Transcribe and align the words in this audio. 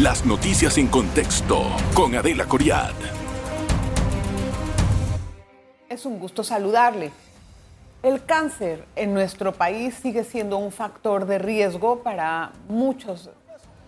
Las 0.00 0.26
noticias 0.26 0.76
en 0.76 0.88
contexto 0.88 1.64
con 1.94 2.14
Adela 2.14 2.44
Coriad. 2.44 2.92
Es 5.88 6.04
un 6.04 6.18
gusto 6.18 6.44
saludarle. 6.44 7.12
El 8.02 8.22
cáncer 8.22 8.84
en 8.94 9.14
nuestro 9.14 9.52
país 9.52 9.94
sigue 9.94 10.22
siendo 10.24 10.58
un 10.58 10.70
factor 10.70 11.24
de 11.24 11.38
riesgo 11.38 12.02
para 12.02 12.52
muchos 12.68 13.30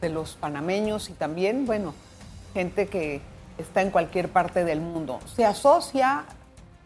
de 0.00 0.08
los 0.08 0.36
panameños 0.36 1.10
y 1.10 1.12
también, 1.12 1.66
bueno, 1.66 1.92
gente 2.54 2.86
que 2.86 3.20
está 3.58 3.82
en 3.82 3.90
cualquier 3.90 4.30
parte 4.30 4.64
del 4.64 4.80
mundo. 4.80 5.20
Se 5.36 5.44
asocia 5.44 6.24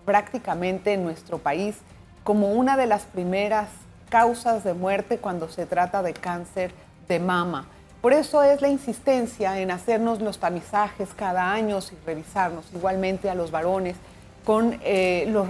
prácticamente 0.04 0.94
en 0.94 1.04
nuestro 1.04 1.38
país 1.38 1.76
como 2.24 2.50
una 2.50 2.76
de 2.76 2.88
las 2.88 3.04
primeras 3.04 3.68
causas 4.08 4.64
de 4.64 4.74
muerte 4.74 5.18
cuando 5.18 5.48
se 5.48 5.64
trata 5.64 6.02
de 6.02 6.12
cáncer 6.12 6.74
de 7.06 7.20
mama. 7.20 7.68
Por 8.02 8.12
eso 8.12 8.42
es 8.42 8.60
la 8.60 8.68
insistencia 8.68 9.60
en 9.60 9.70
hacernos 9.70 10.20
los 10.20 10.38
tamizajes 10.38 11.10
cada 11.14 11.52
año 11.52 11.78
y 11.78 12.04
revisarnos 12.04 12.66
igualmente 12.74 13.30
a 13.30 13.36
los 13.36 13.52
varones 13.52 13.96
con 14.44 14.80
eh, 14.82 15.24
los, 15.28 15.46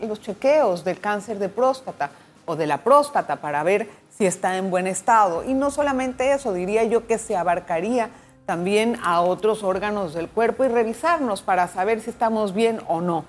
los 0.00 0.20
chequeos 0.22 0.82
del 0.82 0.98
cáncer 0.98 1.38
de 1.38 1.50
próstata 1.50 2.10
o 2.46 2.56
de 2.56 2.66
la 2.66 2.78
próstata 2.78 3.36
para 3.36 3.62
ver 3.62 3.86
si 4.16 4.24
está 4.24 4.56
en 4.56 4.70
buen 4.70 4.86
estado. 4.86 5.44
Y 5.44 5.52
no 5.52 5.70
solamente 5.70 6.32
eso, 6.32 6.54
diría 6.54 6.84
yo 6.84 7.06
que 7.06 7.18
se 7.18 7.36
abarcaría 7.36 8.08
también 8.46 8.96
a 9.02 9.20
otros 9.20 9.62
órganos 9.62 10.14
del 10.14 10.30
cuerpo 10.30 10.64
y 10.64 10.68
revisarnos 10.68 11.42
para 11.42 11.68
saber 11.68 12.00
si 12.00 12.08
estamos 12.08 12.54
bien 12.54 12.80
o 12.88 13.02
no. 13.02 13.26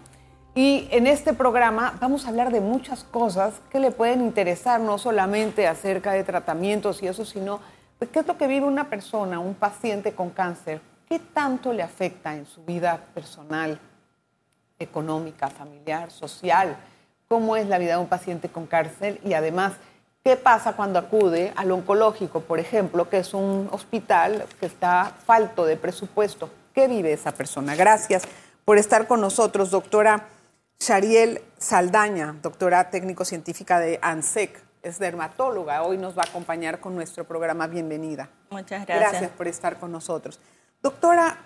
Y 0.57 0.87
en 0.91 1.07
este 1.07 1.33
programa 1.33 1.97
vamos 1.99 2.25
a 2.25 2.29
hablar 2.29 2.53
de 2.53 2.61
muchas 2.61 3.03
cosas 3.03 3.55
que 3.69 3.81
le 3.81 3.91
pueden 3.91 4.21
interesar, 4.21 4.79
no 4.79 4.97
solamente 4.97 5.67
acerca 5.67 6.13
de 6.13 6.23
tratamientos 6.23 7.03
y 7.03 7.07
eso, 7.07 7.25
sino 7.25 7.59
qué 7.99 8.19
es 8.19 8.27
lo 8.27 8.37
que 8.37 8.47
vive 8.47 8.65
una 8.65 8.89
persona, 8.89 9.39
un 9.39 9.55
paciente 9.55 10.13
con 10.13 10.29
cáncer, 10.29 10.81
qué 11.07 11.19
tanto 11.19 11.73
le 11.73 11.83
afecta 11.83 12.35
en 12.35 12.45
su 12.45 12.63
vida 12.63 12.99
personal, 13.13 13.79
económica, 14.79 15.49
familiar, 15.49 16.11
social, 16.11 16.75
cómo 17.27 17.55
es 17.55 17.67
la 17.67 17.77
vida 17.77 17.93
de 17.93 18.01
un 18.01 18.07
paciente 18.07 18.49
con 18.49 18.67
cáncer 18.67 19.19
y 19.23 19.33
además 19.33 19.73
qué 20.23 20.35
pasa 20.35 20.73
cuando 20.73 20.99
acude 20.99 21.53
al 21.55 21.71
oncológico, 21.71 22.41
por 22.41 22.59
ejemplo, 22.59 23.09
que 23.09 23.19
es 23.19 23.33
un 23.33 23.69
hospital 23.71 24.45
que 24.59 24.65
está 24.65 25.13
falto 25.25 25.65
de 25.65 25.77
presupuesto. 25.77 26.49
¿Qué 26.73 26.87
vive 26.87 27.13
esa 27.13 27.31
persona? 27.31 27.75
Gracias 27.75 28.23
por 28.65 28.77
estar 28.77 29.07
con 29.07 29.21
nosotros, 29.21 29.71
doctora 29.71 30.27
Shariel 30.79 31.41
Saldaña, 31.57 32.35
doctora 32.41 32.89
técnico-científica 32.89 33.79
de 33.79 33.99
ANSEC, 34.01 34.64
es 34.85 34.99
dermatóloga. 34.99 35.81
Hoy 35.81 35.97
nos 35.97 36.15
va 36.15 36.21
a 36.21 36.29
acompañar 36.29 36.79
con 36.79 36.95
nuestro 36.95 37.25
programa 37.25 37.65
Bienvenida. 37.65 38.29
Muchas 38.51 38.85
gracias. 38.85 39.11
Gracias 39.11 39.31
por 39.31 39.47
estar 39.47 39.79
con 39.79 39.91
nosotros. 39.91 40.39
Doctora, 40.81 41.37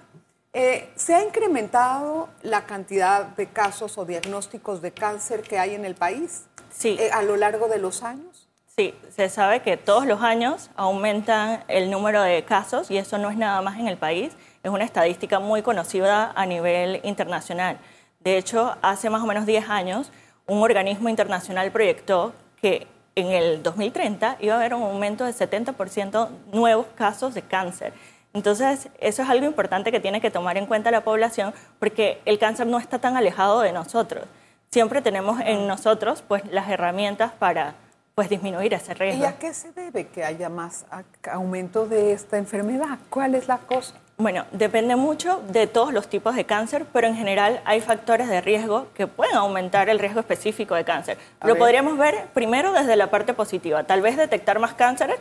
eh, 0.52 0.92
¿se 0.96 1.16
ha 1.16 1.24
incrementado 1.24 2.28
la 2.42 2.66
cantidad 2.66 3.24
de 3.26 3.48
casos 3.48 3.98
o 3.98 4.04
diagnósticos 4.04 4.82
de 4.82 4.92
cáncer 4.92 5.42
que 5.42 5.58
hay 5.58 5.74
en 5.74 5.86
el 5.86 5.96
país 5.96 6.44
sí. 6.70 6.98
Eh, 7.00 7.12
a 7.14 7.22
lo 7.22 7.38
largo 7.38 7.70
de 7.70 7.80
los 7.80 8.04
años? 8.04 8.50
Sí, 8.76 8.94
se 9.10 9.30
sabe 9.30 9.62
que 9.62 9.78
todos 9.78 10.06
los 10.06 10.22
años 10.22 10.70
aumentan 10.76 11.64
el 11.70 11.90
número 11.90 12.22
de 12.22 12.44
casos 12.44 12.92
y 12.92 12.98
eso 12.98 13.18
no 13.18 13.30
es 13.30 13.38
nada 13.38 13.62
más 13.62 13.80
en 13.80 13.88
el 13.88 13.98
país, 13.98 14.34
es 14.64 14.72
una 14.72 14.84
estadística 14.84 15.40
muy 15.40 15.62
conocida 15.62 16.34
a 16.36 16.46
nivel 16.46 17.00
internacional. 17.04 17.80
De 18.20 18.38
hecho, 18.38 18.76
hace 18.82 19.10
más 19.10 19.22
o 19.22 19.26
menos 19.26 19.46
10 19.46 19.70
años, 19.70 20.12
un 20.46 20.62
organismo 20.62 21.08
internacional 21.08 21.72
proyectó 21.72 22.34
que 22.62 22.88
en 23.20 23.28
el 23.28 23.64
2030 23.64 24.38
iba 24.40 24.56
a 24.56 24.58
haber 24.58 24.74
un 24.74 24.84
aumento 24.84 25.26
de 25.26 25.32
70% 25.32 26.30
nuevos 26.52 26.88
casos 26.96 27.34
de 27.34 27.42
cáncer. 27.42 27.94
Entonces, 28.34 28.90
eso 29.00 29.24
es 29.24 29.30
algo 29.30 29.46
importante 29.46 29.92
que 29.92 30.00
tiene 30.00 30.22
que 30.22 30.30
tomar 30.30 30.58
en 30.58 30.66
cuenta 30.66 30.92
la 30.92 31.04
población 31.04 31.54
porque 31.80 32.22
el 32.26 32.38
cáncer 32.38 32.68
no 32.68 32.78
está 32.78 33.00
tan 33.00 33.18
alejado 33.18 33.62
de 33.62 33.72
nosotros. 33.72 34.26
Siempre 34.70 35.02
tenemos 35.02 35.40
en 35.42 35.68
nosotros 35.68 36.24
pues, 36.28 36.44
las 36.52 36.70
herramientas 36.70 37.32
para 37.32 37.76
pues, 38.14 38.30
disminuir 38.30 38.74
ese 38.74 38.94
riesgo. 38.94 39.24
¿Y 39.24 39.26
a 39.26 39.40
qué 39.40 39.54
se 39.54 39.72
debe 39.72 40.08
que 40.08 40.24
haya 40.24 40.50
más 40.50 40.86
aumento 41.32 41.88
de 41.88 42.14
esta 42.14 42.38
enfermedad? 42.38 43.00
¿Cuál 43.10 43.34
es 43.34 43.48
la 43.48 43.58
cosa? 43.58 43.96
Bueno, 44.20 44.44
depende 44.52 44.98
mucho 44.98 45.42
de 45.48 45.66
todos 45.66 45.94
los 45.94 46.10
tipos 46.10 46.36
de 46.36 46.44
cáncer, 46.44 46.86
pero 46.92 47.08
en 47.08 47.16
general 47.16 47.62
hay 47.64 47.80
factores 47.80 48.28
de 48.28 48.42
riesgo 48.42 48.88
que 48.94 49.08
pueden 49.08 49.38
aumentar 49.38 49.88
el 49.88 49.98
riesgo 49.98 50.20
específico 50.20 50.76
de 50.76 50.84
cáncer. 50.84 51.18
Lo 51.42 51.58
podríamos 51.58 51.98
ver 51.98 52.28
primero 52.34 52.74
desde 52.74 52.98
la 52.98 53.10
parte 53.10 53.34
positiva. 53.34 53.86
Tal 53.86 54.02
vez 54.02 54.18
detectar 54.18 54.60
más 54.60 54.74
cánceres 54.74 55.16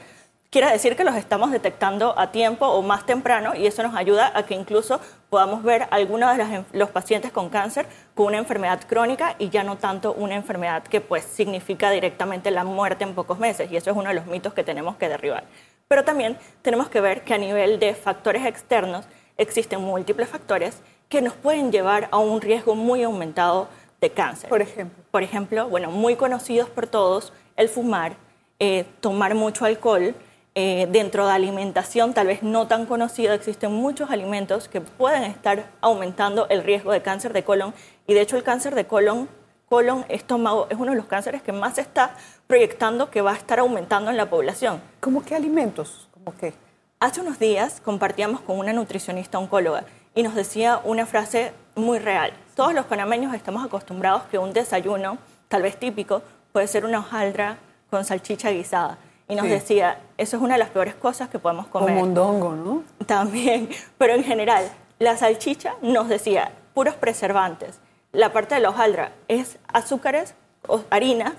quiere 0.51 0.69
decir 0.73 0.97
que 0.97 1.05
los 1.05 1.15
estamos 1.15 1.53
detectando 1.53 2.19
a 2.19 2.33
tiempo 2.33 2.67
o 2.67 2.83
más 2.83 3.07
temprano 3.07 3.55
y 3.55 3.69
eso 3.69 3.85
nos 3.85 3.95
ayuda 3.95 4.33
a 4.35 4.43
que 4.47 4.55
incluso 4.55 5.01
podamos 5.31 5.63
ver 5.63 5.87
algunos 5.93 6.37
de 6.37 6.65
los 6.73 6.91
pacientes 6.91 7.31
con 7.31 7.51
cáncer 7.51 7.87
con 8.15 8.27
una 8.27 8.39
enfermedad 8.39 8.81
crónica 8.89 9.37
y 9.39 9.49
ya 9.51 9.63
no 9.63 9.77
tanto 9.77 10.13
una 10.15 10.35
enfermedad 10.35 10.83
que 10.83 11.01
pues 11.01 11.23
significa 11.25 11.93
directamente 11.93 12.51
la 12.51 12.65
muerte 12.65 13.05
en 13.05 13.15
pocos 13.15 13.39
meses 13.39 13.71
y 13.71 13.77
eso 13.77 13.91
es 13.93 13.97
uno 13.97 14.09
de 14.09 14.17
los 14.17 14.27
mitos 14.27 14.55
que 14.55 14.65
tenemos 14.65 14.97
que 14.97 15.09
derribar. 15.09 15.45
Pero 15.89 16.05
también 16.05 16.37
tenemos 16.63 16.89
que 16.89 17.01
ver 17.01 17.25
que 17.25 17.35
a 17.35 17.39
nivel 17.39 17.79
de 17.81 17.95
factores 17.95 18.45
externos 18.45 19.07
existen 19.39 19.81
múltiples 19.81 20.29
factores 20.29 20.83
que 21.09 21.23
nos 21.23 21.33
pueden 21.33 21.73
llevar 21.73 22.09
a 22.11 22.19
un 22.19 22.41
riesgo 22.41 22.75
muy 22.75 23.03
aumentado 23.03 23.69
de 24.01 24.11
cáncer. 24.11 24.51
Por 24.51 24.61
ejemplo. 24.61 25.03
Por 25.11 25.23
ejemplo, 25.23 25.69
bueno, 25.69 25.91
muy 25.91 26.17
conocidos 26.17 26.69
por 26.69 26.87
todos, 26.87 27.33
el 27.57 27.69
fumar, 27.69 28.17
eh, 28.59 28.85
tomar 29.01 29.35
mucho 29.35 29.65
alcohol, 29.65 30.15
eh, 30.55 30.89
dentro 30.91 31.27
de 31.27 31.33
alimentación, 31.33 32.15
tal 32.15 32.27
vez 32.27 32.43
no 32.43 32.67
tan 32.67 32.85
conocido, 32.85 33.33
existen 33.33 33.73
muchos 33.73 34.11
alimentos 34.11 34.69
que 34.69 34.81
pueden 34.81 35.23
estar 35.23 35.71
aumentando 35.81 36.49
el 36.49 36.65
riesgo 36.65 36.93
de 36.93 37.01
cáncer 37.01 37.33
de 37.33 37.45
colon. 37.45 37.73
Y 38.07 38.15
de 38.15 38.21
hecho 38.21 38.37
el 38.37 38.43
cáncer 38.43 38.75
de 38.75 38.87
colon, 38.87 39.29
colon, 39.69 40.05
estómago, 40.09 40.67
es 40.69 40.77
uno 40.77 40.91
de 40.91 40.97
los 40.97 41.07
cánceres 41.07 41.43
que 41.43 41.53
más 41.53 41.77
se 41.77 41.83
está 41.83 42.17
proyectando 42.49 43.11
que 43.11 43.21
va 43.21 43.33
a 43.33 43.37
estar 43.37 43.59
aumentando 43.61 44.11
en 44.11 44.17
la 44.17 44.31
población. 44.31 44.81
¿Cómo 45.01 45.23
qué 45.23 45.35
alimentos? 45.35 46.09
¿Cómo 46.13 46.35
qué? 46.37 46.55
Hace 46.99 47.21
unos 47.21 47.39
días 47.39 47.81
compartíamos 47.85 48.41
con 48.41 48.59
una 48.59 48.73
nutricionista 48.73 49.39
oncóloga 49.39 49.85
y 50.15 50.23
nos 50.23 50.35
decía 50.35 50.81
una 50.83 51.05
frase 51.05 51.53
muy 51.77 51.99
real. 51.99 52.33
Todos 52.57 52.73
los 52.73 52.87
panameños 52.87 53.35
estamos 53.35 53.65
acostumbrados 53.65 54.23
que 54.31 54.39
un 54.39 54.55
desayuno, 54.55 55.19
tal 55.49 55.61
vez 55.63 55.79
típico, 55.79 56.23
puede 56.53 56.67
ser 56.67 56.87
una 56.87 57.01
hojaldra 57.01 57.59
con 57.91 58.05
salchicha 58.07 58.51
guisada. 58.51 58.99
Y 59.29 59.35
nos 59.35 59.47
decía, 59.47 60.01
eso 60.17 60.39
es 60.39 60.43
una 60.43 60.55
de 60.55 60.61
las 60.61 60.71
peores 60.71 60.95
cosas 60.95 61.29
que 61.29 61.39
podemos 61.39 61.67
comer. 61.67 61.91
Un 61.91 61.97
mondongo, 61.97 62.57
¿no? 62.57 62.83
También, 63.05 63.69
pero 63.99 64.15
en 64.15 64.25
general, 64.25 64.65
la 64.99 65.19
salchicha 65.19 65.75
nos 65.83 66.09
decía, 66.09 66.53
puros 66.73 66.95
preservantes. 66.95 67.79
La 68.11 68.33
parte 68.33 68.55
de 68.55 68.63
la 68.63 68.71
hojaldra 68.71 69.13
es 69.29 69.59
azúcares 69.71 70.35
harina 70.91 71.35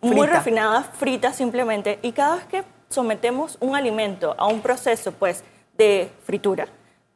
muy 0.00 0.26
refinada, 0.26 0.82
frita 0.82 1.32
simplemente, 1.32 1.98
y 2.02 2.12
cada 2.12 2.36
vez 2.36 2.44
que 2.46 2.64
sometemos 2.88 3.58
un 3.60 3.76
alimento 3.76 4.34
a 4.38 4.46
un 4.46 4.60
proceso 4.60 5.12
pues 5.12 5.44
de 5.76 6.10
fritura 6.24 6.66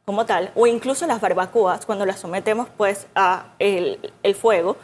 como 0.05 0.25
tal, 0.25 0.51
o 0.55 0.67
incluso 0.67 1.07
las 1.07 1.21
barbacoas, 1.21 1.85
cuando 1.85 2.05
las 2.05 2.19
sometemos 2.19 2.67
pues 2.75 3.07
a 3.15 3.53
el, 3.59 3.99
fuego, 4.35 4.75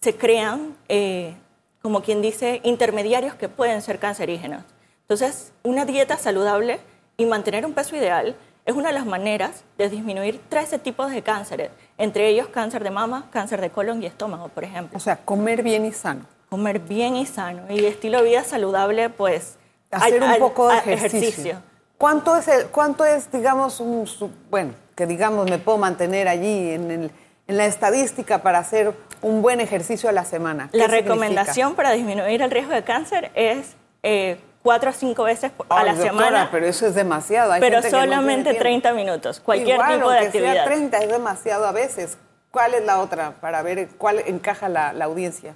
se 0.00 0.16
crean, 0.16 0.76
eh, 0.88 1.34
como 1.82 2.02
quien 2.02 2.22
dice, 2.22 2.60
intermediarios 2.64 3.34
que 3.34 3.48
pueden 3.48 3.82
ser 3.82 3.98
cancerígenos. 3.98 4.64
Entonces, 5.02 5.52
una 5.62 5.84
dieta 5.84 6.16
saludable 6.16 6.80
y 7.18 7.26
mantener 7.26 7.66
un 7.66 7.74
peso 7.74 7.96
ideal 7.96 8.34
es 8.64 8.74
una 8.74 8.88
de 8.88 8.94
las 8.94 9.06
maneras 9.06 9.64
de 9.76 9.88
disminuir 9.88 10.40
13 10.48 10.78
tipos 10.78 11.10
de 11.10 11.22
cánceres, 11.22 11.70
entre 11.98 12.28
ellos 12.28 12.48
cáncer 12.48 12.84
de 12.84 12.90
mama, 12.90 13.28
cáncer 13.30 13.60
de 13.60 13.70
colon 13.70 14.02
y 14.02 14.06
estómago, 14.06 14.48
por 14.48 14.64
ejemplo. 14.64 14.96
O 14.96 15.00
sea, 15.00 15.16
comer 15.16 15.62
bien 15.62 15.84
y 15.84 15.92
sano. 15.92 16.26
Comer 16.48 16.78
bien 16.78 17.16
y 17.16 17.26
sano. 17.26 17.62
Y 17.68 17.84
estilo 17.84 18.18
de 18.18 18.24
vida 18.24 18.44
saludable, 18.44 19.10
pues... 19.10 19.56
Hacer 19.90 20.22
un 20.22 20.38
poco 20.38 20.68
de 20.68 20.78
ejercicio. 20.78 21.60
¿Cuánto 21.98 22.36
es, 22.36 22.48
cuánto 22.70 23.04
es, 23.04 23.30
digamos, 23.30 23.78
un, 23.78 24.08
bueno, 24.50 24.72
que 24.96 25.06
digamos 25.06 25.50
me 25.50 25.58
puedo 25.58 25.76
mantener 25.76 26.28
allí 26.28 26.70
en, 26.70 27.12
la 27.46 27.66
estadística 27.66 28.38
para 28.42 28.60
hacer 28.60 28.94
un 29.20 29.42
buen 29.42 29.60
ejercicio 29.60 30.08
a 30.08 30.12
la 30.12 30.24
semana? 30.24 30.70
La 30.72 30.86
recomendación 30.86 31.74
para 31.74 31.90
disminuir 31.92 32.40
el 32.40 32.50
riesgo 32.50 32.72
de 32.72 32.84
cáncer 32.84 33.30
es... 33.34 33.74
Eh, 34.02 34.38
cuatro 34.62 34.90
o 34.90 34.92
cinco 34.92 35.24
veces 35.24 35.52
a 35.68 35.84
la 35.84 35.96
semana. 35.96 36.48
Pero 36.50 36.66
eso 36.66 36.86
es 36.86 36.94
demasiado. 36.94 37.54
pero 37.60 37.82
solamente 37.82 38.54
30 38.54 38.92
minutos, 38.92 39.40
cualquier 39.40 39.80
tipo 39.86 40.10
de 40.10 40.18
actividad. 40.18 40.52
Sea 40.52 40.64
30 40.64 40.98
es 40.98 41.08
demasiado 41.08 41.66
a 41.66 41.72
veces. 41.72 42.16
¿Cuál 42.50 42.74
es 42.74 42.84
la 42.84 43.00
otra 43.00 43.32
para 43.40 43.62
ver 43.62 43.88
cuál 43.96 44.22
encaja 44.26 44.68
la, 44.68 44.90
audiencia? 45.04 45.54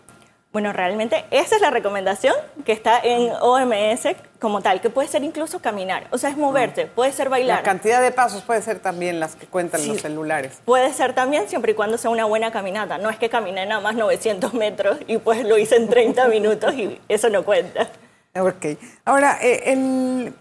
Bueno, 0.50 0.72
realmente 0.72 1.26
esa 1.30 1.56
es 1.56 1.60
la 1.60 1.70
recomendación 1.70 2.34
que 2.64 2.72
está 2.72 2.98
en 3.02 3.30
OMS 3.42 4.16
como 4.40 4.62
tal, 4.62 4.80
que 4.80 4.88
puede 4.88 5.06
ser 5.06 5.22
incluso 5.22 5.60
caminar, 5.60 6.06
o 6.10 6.16
sea, 6.16 6.30
es 6.30 6.38
moverte, 6.38 6.86
puede 6.86 7.12
ser 7.12 7.28
bailar. 7.28 7.58
La 7.58 7.62
cantidad 7.62 8.00
de 8.00 8.12
pasos 8.12 8.42
puede 8.42 8.62
ser 8.62 8.78
también 8.78 9.20
las 9.20 9.36
que 9.36 9.46
cuentan 9.46 9.86
los 9.86 10.00
celulares. 10.00 10.62
Puede 10.64 10.94
ser 10.94 11.12
también 11.12 11.46
siempre 11.50 11.72
y 11.72 11.74
cuando 11.74 11.98
sea 11.98 12.08
una 12.08 12.24
buena 12.24 12.50
caminata. 12.50 12.96
No 12.96 13.10
es 13.10 13.18
que 13.18 13.28
caminé 13.28 13.66
nada 13.66 13.82
más 13.82 13.94
900 13.96 14.54
metros 14.54 14.96
y 15.06 15.18
pues 15.18 15.44
lo 15.44 15.58
hice 15.58 15.76
en 15.76 15.90
30 15.90 16.28
minutos 16.28 16.72
y 16.72 16.98
eso 17.08 17.28
no 17.28 17.44
cuenta. 17.44 17.88
Ok. 18.38 18.78
Ahora, 19.04 19.38
eh, 19.40 20.32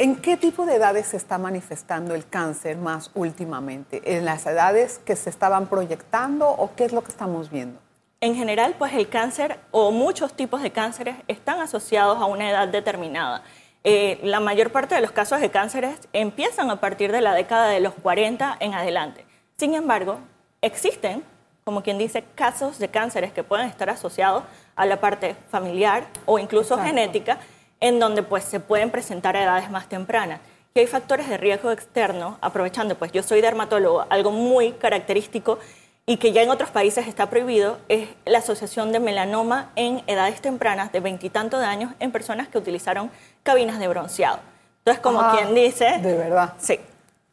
¿En 0.00 0.16
qué 0.16 0.38
tipo 0.38 0.64
de 0.64 0.76
edades 0.76 1.08
se 1.08 1.18
está 1.18 1.36
manifestando 1.36 2.14
el 2.14 2.26
cáncer 2.26 2.78
más 2.78 3.10
últimamente? 3.12 4.00
¿En 4.16 4.24
las 4.24 4.46
edades 4.46 4.98
que 5.04 5.14
se 5.14 5.28
estaban 5.28 5.66
proyectando 5.66 6.48
o 6.48 6.74
qué 6.74 6.86
es 6.86 6.92
lo 6.92 7.02
que 7.02 7.10
estamos 7.10 7.50
viendo? 7.50 7.78
En 8.22 8.34
general, 8.34 8.76
pues 8.78 8.94
el 8.94 9.10
cáncer 9.10 9.60
o 9.72 9.90
muchos 9.90 10.32
tipos 10.32 10.62
de 10.62 10.70
cánceres 10.70 11.16
están 11.28 11.60
asociados 11.60 12.18
a 12.18 12.24
una 12.24 12.48
edad 12.48 12.68
determinada. 12.68 13.42
Eh, 13.84 14.18
la 14.22 14.40
mayor 14.40 14.72
parte 14.72 14.94
de 14.94 15.02
los 15.02 15.10
casos 15.10 15.38
de 15.38 15.50
cánceres 15.50 15.98
empiezan 16.14 16.70
a 16.70 16.80
partir 16.80 17.12
de 17.12 17.20
la 17.20 17.34
década 17.34 17.68
de 17.68 17.80
los 17.80 17.92
40 17.92 18.56
en 18.58 18.72
adelante. 18.72 19.26
Sin 19.58 19.74
embargo, 19.74 20.18
existen, 20.62 21.22
como 21.64 21.82
quien 21.82 21.98
dice, 21.98 22.24
casos 22.34 22.78
de 22.78 22.88
cánceres 22.88 23.32
que 23.32 23.44
pueden 23.44 23.66
estar 23.66 23.90
asociados 23.90 24.44
a 24.76 24.86
la 24.86 25.00
parte 25.00 25.36
familiar 25.50 26.04
o 26.26 26.38
incluso 26.38 26.78
genética 26.78 27.38
en 27.80 27.98
donde 27.98 28.22
pues 28.22 28.44
se 28.44 28.60
pueden 28.60 28.90
presentar 28.90 29.36
a 29.36 29.42
edades 29.42 29.70
más 29.70 29.88
tempranas. 29.88 30.40
Y 30.74 30.80
hay 30.80 30.86
factores 30.86 31.28
de 31.28 31.36
riesgo 31.36 31.70
externo, 31.72 32.38
aprovechando, 32.40 32.94
pues 32.94 33.10
yo 33.12 33.22
soy 33.22 33.40
dermatólogo, 33.40 34.06
algo 34.08 34.30
muy 34.30 34.72
característico 34.72 35.58
y 36.06 36.16
que 36.16 36.32
ya 36.32 36.42
en 36.42 36.50
otros 36.50 36.70
países 36.70 37.06
está 37.06 37.28
prohibido, 37.28 37.78
es 37.88 38.08
la 38.24 38.38
asociación 38.38 38.92
de 38.92 39.00
melanoma 39.00 39.70
en 39.76 40.02
edades 40.06 40.40
tempranas 40.40 40.92
de 40.92 41.00
veintitantos 41.00 41.60
de 41.60 41.66
años 41.66 41.92
en 42.00 42.10
personas 42.12 42.48
que 42.48 42.58
utilizaron 42.58 43.10
cabinas 43.42 43.78
de 43.78 43.88
bronceado. 43.88 44.40
Entonces, 44.78 45.02
como 45.02 45.20
ah, 45.20 45.36
quien 45.36 45.54
dice... 45.54 45.98
De 45.98 46.16
verdad. 46.16 46.54
Sí. 46.58 46.80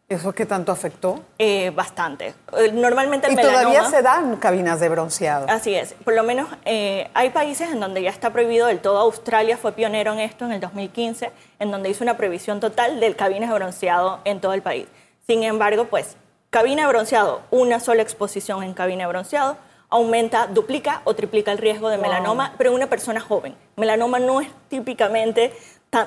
¿Eso 0.10 0.34
qué 0.34 0.46
tanto 0.46 0.72
afectó? 0.72 1.20
Eh, 1.38 1.70
bastante. 1.72 2.34
Eh, 2.58 2.72
normalmente 2.72 3.28
el 3.28 3.34
¿Y 3.34 3.42
todavía 3.42 3.84
se 3.90 4.02
dan 4.02 4.38
cabinas 4.38 4.80
de 4.80 4.88
bronceado? 4.88 5.48
Así 5.50 5.76
es. 5.76 5.96
Por 6.06 6.14
lo 6.14 6.24
menos 6.24 6.48
eh, 6.64 7.10
hay 7.14 7.32
países 7.32 7.70
en 7.72 7.82
donde 7.82 8.02
ya 8.02 8.10
está 8.10 8.32
prohibido 8.32 8.68
del 8.68 8.80
todo. 8.80 9.00
Australia 9.00 9.58
fue 9.58 9.74
pionero 9.74 10.14
en 10.14 10.20
esto 10.20 10.46
en 10.46 10.54
el 10.54 10.62
2015, 10.62 11.30
en 11.60 11.72
donde 11.72 11.90
hizo 11.90 12.06
una 12.06 12.16
prohibición 12.16 12.62
total 12.62 13.02
del 13.02 13.18
cabinas 13.18 13.50
de 13.50 13.56
bronceado 13.56 14.22
en 14.24 14.40
todo 14.40 14.54
el 14.54 14.62
país. 14.62 14.88
Sin 15.28 15.44
embargo, 15.44 15.88
pues, 15.90 16.16
cabina 16.52 16.84
de 16.84 16.88
bronceado, 16.88 17.42
una 17.52 17.82
sola 17.82 18.02
exposición 18.02 18.64
en 18.64 18.74
cabina 18.74 19.04
de 19.04 19.10
bronceado, 19.10 19.58
aumenta, 19.90 20.48
duplica 20.48 21.02
o 21.04 21.16
triplica 21.16 21.52
el 21.52 21.58
riesgo 21.58 21.90
de 21.90 21.98
melanoma, 21.98 22.54
pero 22.58 22.70
en 22.70 22.78
una 22.78 22.88
persona 22.88 23.20
joven. 23.20 23.56
Melanoma 23.76 24.20
no 24.20 24.40
es 24.40 24.48
típicamente 24.70 25.52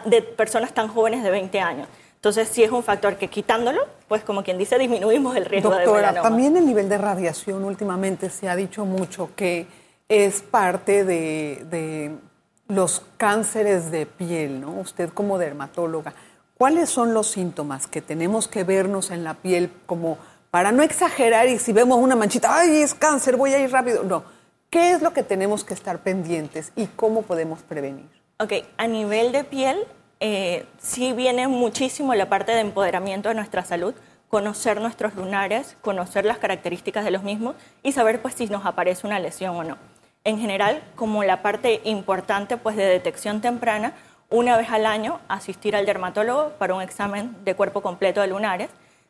de 0.06 0.22
personas 0.22 0.72
tan 0.72 0.88
jóvenes 0.88 1.22
de 1.22 1.30
20 1.30 1.60
años. 1.60 1.88
Entonces, 2.20 2.50
sí 2.52 2.62
es 2.62 2.70
un 2.70 2.82
factor 2.82 3.16
que 3.16 3.28
quitándolo, 3.28 3.80
pues 4.06 4.22
como 4.24 4.44
quien 4.44 4.58
dice, 4.58 4.78
disminuimos 4.78 5.36
el 5.36 5.46
riesgo 5.46 5.74
de 5.74 5.86
melanoma. 5.86 6.20
También 6.20 6.54
el 6.54 6.66
nivel 6.66 6.86
de 6.90 6.98
radiación 6.98 7.64
últimamente 7.64 8.28
se 8.28 8.46
ha 8.46 8.54
dicho 8.56 8.84
mucho 8.84 9.30
que 9.34 9.66
es 10.06 10.42
parte 10.42 11.06
de, 11.06 12.18
los 12.68 13.02
cánceres 13.16 13.90
de 13.90 14.04
piel, 14.04 14.60
¿no? 14.60 14.72
Usted 14.80 15.08
como 15.08 15.38
dermatóloga, 15.38 16.12
¿cuáles 16.58 16.90
son 16.90 17.14
los 17.14 17.26
síntomas 17.28 17.86
que 17.86 18.02
tenemos 18.02 18.48
que 18.48 18.64
vernos 18.64 19.10
en 19.10 19.24
la 19.24 19.32
piel 19.32 19.72
como 19.86 20.18
para 20.50 20.72
no 20.72 20.82
exagerar 20.82 21.48
y 21.48 21.58
si 21.58 21.72
vemos 21.72 21.98
una 21.98 22.16
manchita, 22.16 22.54
ay, 22.54 22.82
es 22.82 22.94
cáncer, 22.94 23.38
voy 23.38 23.54
a 23.54 23.60
ir 23.60 23.72
rápido? 23.72 24.02
No. 24.02 24.24
¿Qué 24.68 24.92
es 24.92 25.00
lo 25.00 25.14
que 25.14 25.22
tenemos 25.22 25.64
que 25.64 25.72
estar 25.72 26.00
pendientes 26.00 26.70
y 26.76 26.86
cómo 26.86 27.22
podemos 27.22 27.60
prevenir? 27.62 28.10
Ok, 28.38 28.52
a 28.76 28.86
nivel 28.86 29.32
de 29.32 29.42
piel, 29.42 29.86
eh, 30.20 30.66
sí 30.78 31.14
viene 31.14 31.48
muchísimo 31.48 32.14
la 32.14 32.28
parte 32.28 32.52
de 32.52 32.60
empoderamiento 32.60 33.30
de 33.30 33.34
nuestra 33.34 33.64
salud, 33.64 33.94
conocer 34.28 34.80
nuestros 34.80 35.14
lunares, 35.14 35.76
conocer 35.80 36.26
las 36.26 36.38
características 36.38 37.04
de 37.04 37.10
los 37.10 37.22
mismos 37.22 37.56
y 37.82 37.92
saber 37.92 38.20
pues 38.20 38.34
si 38.34 38.46
nos 38.46 38.66
aparece 38.66 39.06
una 39.06 39.18
lesión 39.18 39.56
o 39.56 39.64
no. 39.64 39.78
En 40.22 40.38
general, 40.38 40.82
como 40.94 41.24
la 41.24 41.40
parte 41.40 41.80
importante 41.84 42.58
pues 42.58 42.76
de 42.76 42.84
detección 42.84 43.40
temprana, 43.40 43.94
una 44.28 44.56
vez 44.56 44.70
al 44.70 44.86
año 44.86 45.20
asistir 45.28 45.74
al 45.74 45.86
dermatólogo 45.86 46.50
para 46.58 46.74
un 46.74 46.82
examen 46.82 47.34
de 47.44 47.54
cuerpo 47.54 47.80
completo 47.80 48.20
de 48.20 48.28
lunares. 48.28 48.68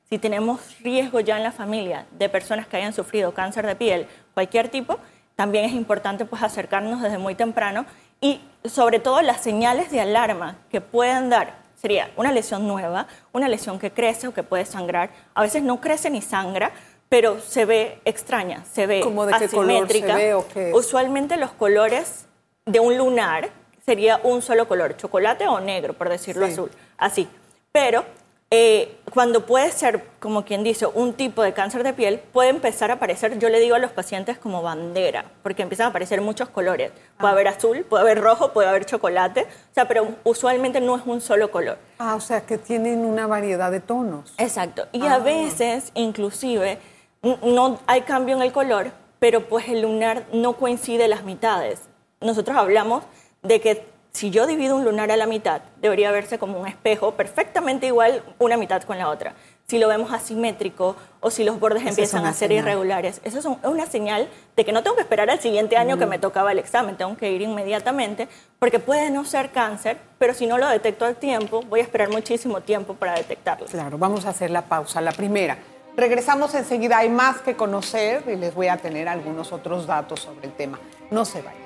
Si 0.08 0.18
tenemos 0.18 0.78
riesgo 0.80 1.20
ya 1.20 1.36
en 1.36 1.42
la 1.42 1.52
familia 1.52 2.06
de 2.12 2.28
personas 2.28 2.66
que 2.66 2.76
hayan 2.76 2.92
sufrido 2.92 3.34
cáncer 3.34 3.66
de 3.66 3.76
piel, 3.76 4.06
cualquier 4.32 4.68
tipo, 4.68 4.98
también 5.36 5.64
es 5.64 5.72
importante 5.72 6.24
pues 6.24 6.42
acercarnos 6.42 7.02
desde 7.02 7.18
muy 7.18 7.34
temprano 7.34 7.84
y 8.20 8.40
sobre 8.64 8.98
todo 8.98 9.22
las 9.22 9.40
señales 9.40 9.90
de 9.90 10.00
alarma 10.00 10.58
que 10.70 10.80
pueden 10.80 11.30
dar 11.30 11.60
sería 11.80 12.10
una 12.16 12.30
lesión 12.30 12.68
nueva, 12.68 13.06
una 13.32 13.48
lesión 13.48 13.78
que 13.78 13.90
crece 13.90 14.28
o 14.28 14.34
que 14.34 14.42
puede 14.42 14.66
sangrar. 14.66 15.10
A 15.34 15.42
veces 15.42 15.62
no 15.62 15.80
crece 15.80 16.10
ni 16.10 16.20
sangra, 16.20 16.72
pero 17.08 17.40
se 17.40 17.64
ve 17.64 18.00
extraña, 18.04 18.64
se 18.70 18.86
ve 18.86 19.00
¿Cómo 19.00 19.24
de 19.26 19.34
asimétrica. 19.34 20.16
Qué 20.16 20.32
color 20.32 20.46
se 20.52 20.60
ve, 20.60 20.72
Usualmente 20.74 21.36
los 21.36 21.52
colores 21.52 22.26
de 22.66 22.80
un 22.80 22.98
lunar 22.98 23.48
sería 23.84 24.20
un 24.22 24.42
solo 24.42 24.68
color, 24.68 24.96
chocolate 24.96 25.48
o 25.48 25.58
negro, 25.60 25.94
por 25.94 26.08
decirlo 26.08 26.46
azul, 26.46 26.70
así. 26.98 27.26
Pero 27.72 28.04
eh, 28.52 28.96
cuando 29.14 29.46
puede 29.46 29.70
ser, 29.70 30.04
como 30.18 30.44
quien 30.44 30.64
dice, 30.64 30.84
un 30.84 31.12
tipo 31.12 31.40
de 31.42 31.52
cáncer 31.52 31.84
de 31.84 31.92
piel, 31.92 32.18
puede 32.18 32.48
empezar 32.48 32.90
a 32.90 32.94
aparecer, 32.94 33.38
yo 33.38 33.48
le 33.48 33.60
digo 33.60 33.76
a 33.76 33.78
los 33.78 33.92
pacientes 33.92 34.38
como 34.38 34.60
bandera, 34.60 35.24
porque 35.44 35.62
empiezan 35.62 35.86
a 35.86 35.90
aparecer 35.90 36.20
muchos 36.20 36.48
colores. 36.48 36.90
Puede 37.16 37.30
ah. 37.30 37.32
haber 37.32 37.46
azul, 37.46 37.84
puede 37.88 38.02
haber 38.02 38.20
rojo, 38.20 38.52
puede 38.52 38.68
haber 38.68 38.86
chocolate, 38.86 39.42
o 39.42 39.74
sea, 39.74 39.86
pero 39.86 40.16
usualmente 40.24 40.80
no 40.80 40.96
es 40.96 41.02
un 41.06 41.20
solo 41.20 41.52
color. 41.52 41.78
Ah, 42.00 42.16
o 42.16 42.20
sea, 42.20 42.40
que 42.40 42.58
tienen 42.58 43.04
una 43.04 43.28
variedad 43.28 43.70
de 43.70 43.78
tonos. 43.78 44.34
Exacto. 44.36 44.88
Y 44.90 45.06
a 45.06 45.14
ah. 45.14 45.18
veces, 45.18 45.92
inclusive, 45.94 46.78
no 47.22 47.78
hay 47.86 48.00
cambio 48.00 48.34
en 48.34 48.42
el 48.42 48.50
color, 48.50 48.90
pero 49.20 49.48
pues 49.48 49.68
el 49.68 49.82
lunar 49.82 50.24
no 50.32 50.54
coincide 50.54 51.06
las 51.06 51.22
mitades. 51.22 51.82
Nosotros 52.20 52.56
hablamos 52.56 53.04
de 53.44 53.60
que 53.60 53.86
si 54.12 54.30
yo 54.30 54.46
divido 54.46 54.76
un 54.76 54.84
lunar 54.84 55.10
a 55.10 55.16
la 55.16 55.26
mitad, 55.26 55.62
debería 55.80 56.10
verse 56.10 56.38
como 56.38 56.60
un 56.60 56.66
espejo 56.66 57.12
perfectamente 57.12 57.86
igual 57.86 58.22
una 58.38 58.56
mitad 58.56 58.82
con 58.82 58.98
la 58.98 59.08
otra. 59.08 59.34
Si 59.66 59.78
lo 59.78 59.86
vemos 59.86 60.12
asimétrico 60.12 60.96
o 61.20 61.30
si 61.30 61.44
los 61.44 61.60
bordes 61.60 61.86
empiezan 61.86 62.26
a 62.26 62.32
ser 62.32 62.50
irregulares, 62.50 63.20
eso 63.22 63.38
es 63.38 63.46
una 63.62 63.86
señal 63.86 64.28
de 64.56 64.64
que 64.64 64.72
no 64.72 64.82
tengo 64.82 64.96
que 64.96 65.02
esperar 65.02 65.30
al 65.30 65.38
siguiente 65.38 65.76
año 65.76 65.96
que 65.96 66.06
me 66.06 66.18
tocaba 66.18 66.50
el 66.50 66.58
examen, 66.58 66.96
tengo 66.96 67.16
que 67.16 67.30
ir 67.30 67.40
inmediatamente, 67.42 68.26
porque 68.58 68.80
puede 68.80 69.10
no 69.10 69.24
ser 69.24 69.52
cáncer, 69.52 69.98
pero 70.18 70.34
si 70.34 70.48
no 70.48 70.58
lo 70.58 70.68
detecto 70.68 71.04
al 71.04 71.14
tiempo, 71.14 71.62
voy 71.62 71.78
a 71.78 71.82
esperar 71.84 72.10
muchísimo 72.10 72.62
tiempo 72.62 72.94
para 72.94 73.14
detectarlo. 73.14 73.66
Claro, 73.66 73.96
vamos 73.96 74.26
a 74.26 74.30
hacer 74.30 74.50
la 74.50 74.62
pausa. 74.62 75.00
La 75.00 75.12
primera, 75.12 75.56
regresamos 75.96 76.52
enseguida, 76.54 76.98
hay 76.98 77.08
más 77.08 77.40
que 77.40 77.54
conocer 77.54 78.24
y 78.26 78.34
les 78.34 78.52
voy 78.52 78.66
a 78.66 78.76
tener 78.76 79.06
algunos 79.06 79.52
otros 79.52 79.86
datos 79.86 80.18
sobre 80.18 80.48
el 80.48 80.52
tema. 80.52 80.80
No 81.12 81.24
se 81.24 81.42
vayan. 81.42 81.59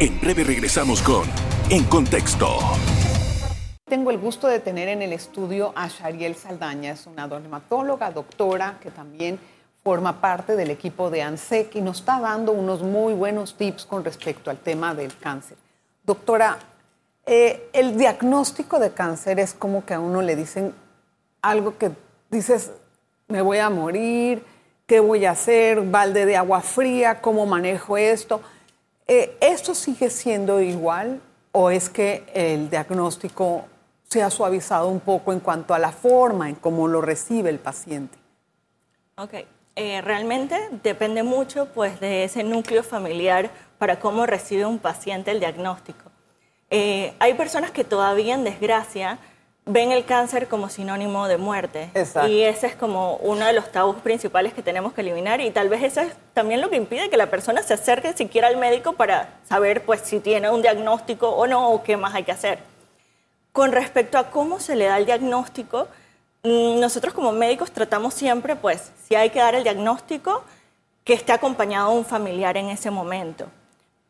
En 0.00 0.18
breve 0.18 0.44
regresamos 0.44 1.02
con 1.02 1.24
En 1.68 1.84
Contexto. 1.84 2.56
Tengo 3.84 4.10
el 4.10 4.16
gusto 4.16 4.46
de 4.46 4.58
tener 4.58 4.88
en 4.88 5.02
el 5.02 5.12
estudio 5.12 5.74
a 5.76 5.88
Shariel 5.88 6.36
Saldaña, 6.36 6.92
es 6.92 7.06
una 7.06 7.28
dermatóloga, 7.28 8.10
doctora, 8.10 8.78
que 8.80 8.90
también 8.90 9.38
forma 9.84 10.18
parte 10.22 10.56
del 10.56 10.70
equipo 10.70 11.10
de 11.10 11.20
ANSEC 11.20 11.76
y 11.76 11.82
nos 11.82 11.98
está 11.98 12.18
dando 12.18 12.52
unos 12.52 12.82
muy 12.82 13.12
buenos 13.12 13.58
tips 13.58 13.84
con 13.84 14.02
respecto 14.02 14.48
al 14.48 14.56
tema 14.56 14.94
del 14.94 15.14
cáncer. 15.18 15.58
Doctora, 16.02 16.56
eh, 17.26 17.68
el 17.74 17.98
diagnóstico 17.98 18.78
de 18.78 18.92
cáncer 18.92 19.38
es 19.38 19.52
como 19.52 19.84
que 19.84 19.92
a 19.92 20.00
uno 20.00 20.22
le 20.22 20.34
dicen 20.34 20.72
algo 21.42 21.76
que 21.76 21.90
dices, 22.30 22.70
me 23.28 23.42
voy 23.42 23.58
a 23.58 23.68
morir, 23.68 24.42
¿qué 24.86 24.98
voy 24.98 25.26
a 25.26 25.32
hacer? 25.32 25.82
Balde 25.82 26.24
de 26.24 26.38
agua 26.38 26.62
fría, 26.62 27.20
¿cómo 27.20 27.44
manejo 27.44 27.98
esto? 27.98 28.40
Eh, 29.12 29.36
¿Esto 29.40 29.74
sigue 29.74 30.08
siendo 30.08 30.60
igual 30.60 31.20
o 31.50 31.72
es 31.72 31.90
que 31.90 32.22
el 32.32 32.70
diagnóstico 32.70 33.64
se 34.08 34.22
ha 34.22 34.30
suavizado 34.30 34.86
un 34.86 35.00
poco 35.00 35.32
en 35.32 35.40
cuanto 35.40 35.74
a 35.74 35.80
la 35.80 35.90
forma 35.90 36.48
en 36.48 36.54
cómo 36.54 36.86
lo 36.86 37.00
recibe 37.00 37.50
el 37.50 37.58
paciente? 37.58 38.16
Ok, 39.16 39.34
eh, 39.74 40.00
realmente 40.00 40.56
depende 40.84 41.24
mucho 41.24 41.66
pues, 41.74 41.98
de 41.98 42.22
ese 42.22 42.44
núcleo 42.44 42.84
familiar 42.84 43.50
para 43.78 43.98
cómo 43.98 44.26
recibe 44.26 44.64
un 44.64 44.78
paciente 44.78 45.32
el 45.32 45.40
diagnóstico. 45.40 46.04
Eh, 46.70 47.12
hay 47.18 47.34
personas 47.34 47.72
que 47.72 47.82
todavía 47.82 48.34
en 48.36 48.44
desgracia 48.44 49.18
ven 49.72 49.92
el 49.92 50.04
cáncer 50.04 50.48
como 50.48 50.68
sinónimo 50.68 51.28
de 51.28 51.36
muerte. 51.36 51.90
Y 52.28 52.42
ese 52.42 52.66
es 52.66 52.74
como 52.74 53.16
uno 53.16 53.46
de 53.46 53.52
los 53.52 53.70
tabús 53.70 53.96
principales 53.96 54.52
que 54.52 54.62
tenemos 54.62 54.92
que 54.92 55.00
eliminar 55.00 55.40
y 55.40 55.50
tal 55.50 55.68
vez 55.68 55.82
eso 55.82 56.00
es 56.00 56.12
también 56.34 56.60
lo 56.60 56.70
que 56.70 56.76
impide 56.76 57.08
que 57.08 57.16
la 57.16 57.30
persona 57.30 57.62
se 57.62 57.74
acerque 57.74 58.12
siquiera 58.12 58.48
al 58.48 58.56
médico 58.56 58.94
para 58.94 59.28
saber 59.48 59.84
pues 59.84 60.00
si 60.00 60.18
tiene 60.20 60.50
un 60.50 60.62
diagnóstico 60.62 61.28
o 61.28 61.46
no 61.46 61.70
o 61.70 61.82
qué 61.82 61.96
más 61.96 62.14
hay 62.14 62.24
que 62.24 62.32
hacer. 62.32 62.58
Con 63.52 63.72
respecto 63.72 64.18
a 64.18 64.30
cómo 64.30 64.60
se 64.60 64.76
le 64.76 64.86
da 64.86 64.98
el 64.98 65.06
diagnóstico, 65.06 65.88
mm, 66.42 66.80
nosotros 66.80 67.14
como 67.14 67.32
médicos 67.32 67.70
tratamos 67.70 68.14
siempre 68.14 68.56
pues 68.56 68.90
si 69.06 69.14
hay 69.14 69.30
que 69.30 69.38
dar 69.38 69.54
el 69.54 69.62
diagnóstico 69.62 70.42
que 71.04 71.14
esté 71.14 71.32
acompañado 71.32 71.92
de 71.92 71.98
un 71.98 72.04
familiar 72.04 72.56
en 72.56 72.68
ese 72.68 72.90
momento. 72.90 73.46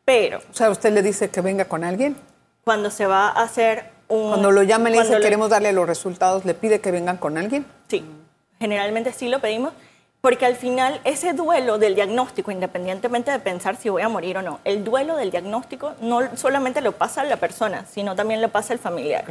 Pero... 0.05 0.39
O 0.39 0.53
sea, 0.53 0.69
usted 0.71 0.91
le 0.91 1.03
dice 1.03 1.29
que 1.29 1.41
venga 1.41 1.65
con 1.65 1.83
alguien. 1.83 2.17
Cuando 2.63 2.89
se 2.89 3.05
va 3.05 3.29
a 3.29 3.43
hacer 3.43 3.90
cuando 4.11 4.51
lo 4.51 4.63
llaman 4.63 4.93
y 4.93 4.97
le 4.97 5.03
dice 5.03 5.19
queremos 5.19 5.49
darle 5.49 5.71
los 5.73 5.87
resultados, 5.87 6.45
¿le 6.45 6.53
pide 6.53 6.81
que 6.81 6.91
vengan 6.91 7.17
con 7.17 7.37
alguien? 7.37 7.65
Sí, 7.87 8.03
generalmente 8.59 9.13
sí 9.13 9.29
lo 9.29 9.39
pedimos. 9.39 9.73
Porque 10.21 10.45
al 10.45 10.55
final 10.55 11.01
ese 11.03 11.33
duelo 11.33 11.79
del 11.79 11.95
diagnóstico, 11.95 12.51
independientemente 12.51 13.31
de 13.31 13.39
pensar 13.39 13.75
si 13.75 13.89
voy 13.89 14.03
a 14.03 14.09
morir 14.09 14.37
o 14.37 14.43
no, 14.43 14.59
el 14.65 14.83
duelo 14.83 15.15
del 15.15 15.31
diagnóstico 15.31 15.93
no 15.99 16.37
solamente 16.37 16.81
lo 16.81 16.91
pasa 16.91 17.21
a 17.21 17.23
la 17.23 17.37
persona, 17.37 17.85
sino 17.91 18.15
también 18.15 18.39
lo 18.39 18.49
pasa 18.49 18.73
al 18.73 18.77
familiar. 18.77 19.25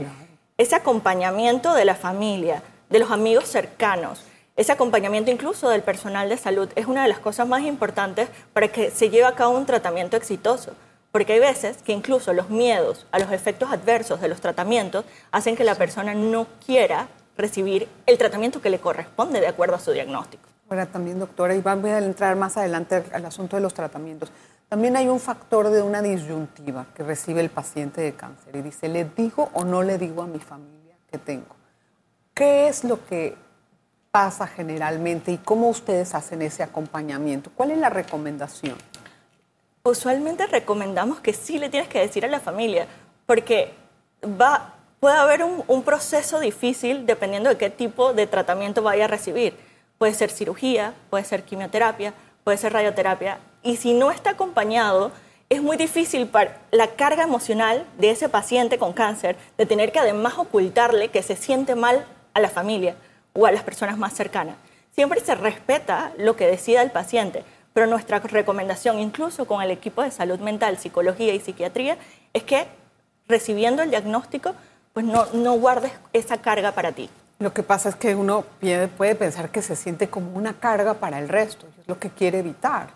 Ese 0.58 0.74
acompañamiento 0.74 1.74
de 1.74 1.84
la 1.84 1.94
familia, 1.94 2.64
de 2.88 2.98
los 2.98 3.12
amigos 3.12 3.44
cercanos, 3.44 4.24
ese 4.56 4.72
acompañamiento 4.72 5.30
incluso 5.30 5.70
del 5.70 5.82
personal 5.82 6.28
de 6.28 6.36
salud 6.36 6.68
es 6.74 6.86
una 6.86 7.02
de 7.02 7.08
las 7.08 7.20
cosas 7.20 7.46
más 7.46 7.62
importantes 7.62 8.28
para 8.52 8.66
que 8.66 8.90
se 8.90 9.10
lleve 9.10 9.26
a 9.26 9.36
cabo 9.36 9.56
un 9.56 9.66
tratamiento 9.66 10.16
exitoso. 10.16 10.72
Porque 11.12 11.32
hay 11.32 11.40
veces 11.40 11.78
que 11.82 11.92
incluso 11.92 12.32
los 12.32 12.50
miedos 12.50 13.06
a 13.10 13.18
los 13.18 13.32
efectos 13.32 13.70
adversos 13.72 14.20
de 14.20 14.28
los 14.28 14.40
tratamientos 14.40 15.04
hacen 15.32 15.56
que 15.56 15.64
la 15.64 15.74
persona 15.74 16.14
no 16.14 16.46
quiera 16.64 17.08
recibir 17.36 17.88
el 18.06 18.18
tratamiento 18.18 18.60
que 18.60 18.70
le 18.70 18.78
corresponde 18.78 19.40
de 19.40 19.48
acuerdo 19.48 19.74
a 19.74 19.80
su 19.80 19.92
diagnóstico. 19.92 20.48
Ahora 20.68 20.86
también, 20.86 21.18
doctora, 21.18 21.54
y 21.54 21.60
vamos 21.60 21.86
a 21.86 21.98
entrar 21.98 22.36
más 22.36 22.56
adelante 22.56 23.02
al 23.12 23.26
asunto 23.26 23.56
de 23.56 23.62
los 23.62 23.74
tratamientos. 23.74 24.30
También 24.68 24.96
hay 24.96 25.08
un 25.08 25.18
factor 25.18 25.68
de 25.68 25.82
una 25.82 26.00
disyuntiva 26.00 26.86
que 26.94 27.02
recibe 27.02 27.40
el 27.40 27.50
paciente 27.50 28.00
de 28.00 28.12
cáncer 28.12 28.54
y 28.54 28.62
dice, 28.62 28.88
¿le 28.88 29.04
digo 29.04 29.50
o 29.54 29.64
no 29.64 29.82
le 29.82 29.98
digo 29.98 30.22
a 30.22 30.28
mi 30.28 30.38
familia 30.38 30.94
que 31.10 31.18
tengo? 31.18 31.56
¿Qué 32.32 32.68
es 32.68 32.84
lo 32.84 33.04
que 33.04 33.36
pasa 34.12 34.46
generalmente 34.46 35.32
y 35.32 35.38
cómo 35.38 35.68
ustedes 35.68 36.14
hacen 36.14 36.42
ese 36.42 36.62
acompañamiento? 36.62 37.50
¿Cuál 37.56 37.72
es 37.72 37.78
la 37.78 37.90
recomendación? 37.90 38.76
Usualmente 39.82 40.46
recomendamos 40.46 41.20
que 41.20 41.32
sí 41.32 41.58
le 41.58 41.68
tienes 41.68 41.88
que 41.88 42.00
decir 42.00 42.24
a 42.24 42.28
la 42.28 42.40
familia, 42.40 42.86
porque 43.26 43.72
va, 44.22 44.74
puede 45.00 45.16
haber 45.16 45.42
un, 45.42 45.64
un 45.66 45.82
proceso 45.82 46.40
difícil 46.40 47.06
dependiendo 47.06 47.48
de 47.48 47.56
qué 47.56 47.70
tipo 47.70 48.12
de 48.12 48.26
tratamiento 48.26 48.82
vaya 48.82 49.06
a 49.06 49.08
recibir 49.08 49.54
Puede 50.00 50.14
ser 50.14 50.30
cirugía, 50.30 50.94
puede 51.10 51.24
ser 51.24 51.42
quimioterapia, 51.42 52.14
puede 52.42 52.56
ser 52.56 52.72
radioterapia. 52.72 53.38
Y 53.62 53.76
si 53.76 53.92
no 53.92 54.10
está 54.10 54.30
acompañado, 54.30 55.12
es 55.50 55.60
muy 55.60 55.76
difícil 55.76 56.26
para 56.26 56.56
la 56.70 56.86
carga 56.86 57.24
emocional 57.24 57.84
de 57.98 58.10
ese 58.10 58.30
paciente 58.30 58.78
con 58.78 58.94
cáncer 58.94 59.36
de 59.58 59.66
tener 59.66 59.92
que 59.92 59.98
además 59.98 60.38
ocultarle 60.38 61.08
que 61.08 61.22
se 61.22 61.36
siente 61.36 61.74
mal 61.74 62.06
a 62.32 62.40
la 62.40 62.48
familia 62.48 62.96
o 63.34 63.44
a 63.44 63.52
las 63.52 63.62
personas 63.62 63.98
más 63.98 64.14
cercanas. 64.14 64.56
Siempre 64.94 65.20
se 65.20 65.34
respeta 65.34 66.14
lo 66.16 66.34
que 66.34 66.46
decida 66.46 66.80
el 66.80 66.92
paciente, 66.92 67.44
pero 67.80 67.88
nuestra 67.88 68.18
recomendación, 68.18 68.98
incluso 68.98 69.46
con 69.46 69.62
el 69.62 69.70
equipo 69.70 70.02
de 70.02 70.10
salud 70.10 70.38
mental, 70.38 70.76
psicología 70.76 71.32
y 71.32 71.40
psiquiatría, 71.40 71.96
es 72.34 72.42
que 72.42 72.66
recibiendo 73.26 73.80
el 73.80 73.88
diagnóstico, 73.88 74.54
pues 74.92 75.06
no, 75.06 75.24
no 75.32 75.54
guardes 75.54 75.90
esa 76.12 76.42
carga 76.42 76.72
para 76.72 76.92
ti. 76.92 77.08
Lo 77.38 77.54
que 77.54 77.62
pasa 77.62 77.88
es 77.88 77.96
que 77.96 78.14
uno 78.14 78.44
puede 78.98 79.14
pensar 79.14 79.48
que 79.48 79.62
se 79.62 79.76
siente 79.76 80.10
como 80.10 80.30
una 80.32 80.52
carga 80.52 80.92
para 80.92 81.18
el 81.18 81.30
resto, 81.30 81.68
es 81.80 81.88
lo 81.88 81.98
que 81.98 82.10
quiere 82.10 82.40
evitar. 82.40 82.88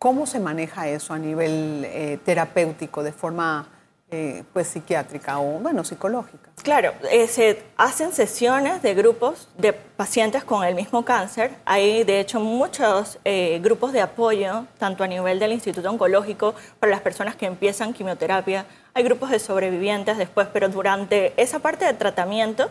¿Cómo 0.00 0.26
se 0.26 0.40
maneja 0.40 0.88
eso 0.88 1.14
a 1.14 1.20
nivel 1.20 1.84
eh, 1.84 2.18
terapéutico, 2.24 3.04
de 3.04 3.12
forma 3.12 3.68
eh, 4.10 4.44
pues 4.52 4.68
psiquiátrica 4.68 5.38
o 5.38 5.58
bueno 5.58 5.84
psicológica? 5.84 6.50
Claro, 6.62 6.92
eh, 7.10 7.26
se 7.28 7.62
hacen 7.76 8.12
sesiones 8.12 8.82
de 8.82 8.94
grupos 8.94 9.48
de 9.58 9.72
pacientes 9.72 10.44
con 10.44 10.64
el 10.64 10.74
mismo 10.74 11.04
cáncer. 11.04 11.56
Hay 11.64 12.04
de 12.04 12.20
hecho 12.20 12.40
muchos 12.40 13.18
grupos 13.60 13.92
de 13.92 14.00
apoyo, 14.00 14.66
tanto 14.78 15.04
a 15.04 15.06
nivel 15.06 15.38
del 15.38 15.52
Instituto 15.52 15.90
Oncológico 15.90 16.54
para 16.78 16.90
las 16.90 17.00
personas 17.00 17.36
que 17.36 17.46
empiezan 17.46 17.92
quimioterapia. 17.92 18.66
Hay 18.94 19.02
grupos 19.02 19.30
de 19.30 19.38
sobrevivientes 19.38 20.18
después, 20.18 20.48
pero 20.52 20.68
durante 20.68 21.32
esa 21.40 21.58
parte 21.58 21.84
de 21.84 21.94
tratamiento 21.94 22.70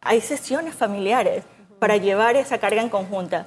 hay 0.00 0.20
sesiones 0.20 0.74
familiares 0.74 1.44
para 1.78 1.96
llevar 1.96 2.36
esa 2.36 2.58
carga 2.58 2.82
en 2.82 2.88
conjunta. 2.88 3.46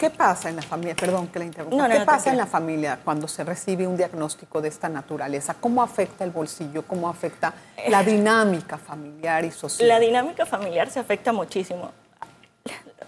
¿Qué 0.00 0.08
pasa 0.08 0.48
en 0.48 0.56
la 0.56 0.62
familia? 0.62 0.96
Perdón 0.96 1.28
que 1.28 1.38
la 1.38 1.44
interrumpa. 1.44 1.86
¿Qué 1.90 2.00
pasa 2.06 2.30
en 2.30 2.38
la 2.38 2.46
familia 2.46 2.98
cuando 3.04 3.28
se 3.28 3.44
recibe 3.44 3.86
un 3.86 3.98
diagnóstico 3.98 4.62
de 4.62 4.68
esta 4.70 4.88
naturaleza? 4.88 5.56
¿Cómo 5.60 5.82
afecta 5.82 6.24
el 6.24 6.30
bolsillo? 6.30 6.84
¿Cómo 6.86 7.06
afecta 7.06 7.52
la 7.86 8.02
dinámica 8.14 8.78
familiar 8.78 9.44
y 9.44 9.50
social? 9.50 9.86
La 9.86 10.00
dinámica 10.00 10.46
familiar 10.46 10.88
se 10.88 11.00
afecta 11.00 11.34
muchísimo. 11.34 11.90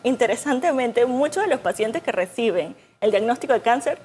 Interesantemente, 0.03 1.07
muchos 1.07 1.45
de 1.45 1.49
los 1.49 1.61
pacientes 1.61 2.03
que 2.03 2.13
reciben 2.13 2.77
el 3.01 3.11
diagnóstico 3.11 3.55
de 3.55 3.63
cáncer 3.63 3.99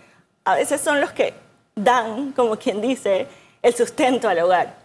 a 0.45 0.55
veces 0.55 0.79
son 0.79 1.01
los 1.01 1.11
que 1.11 1.33
dan, 1.75 2.31
como 2.31 2.55
quien 2.55 2.79
dice, 2.79 3.27
el 3.63 3.75
sustento 3.75 4.29
al 4.29 4.39
hogar. 4.39 4.75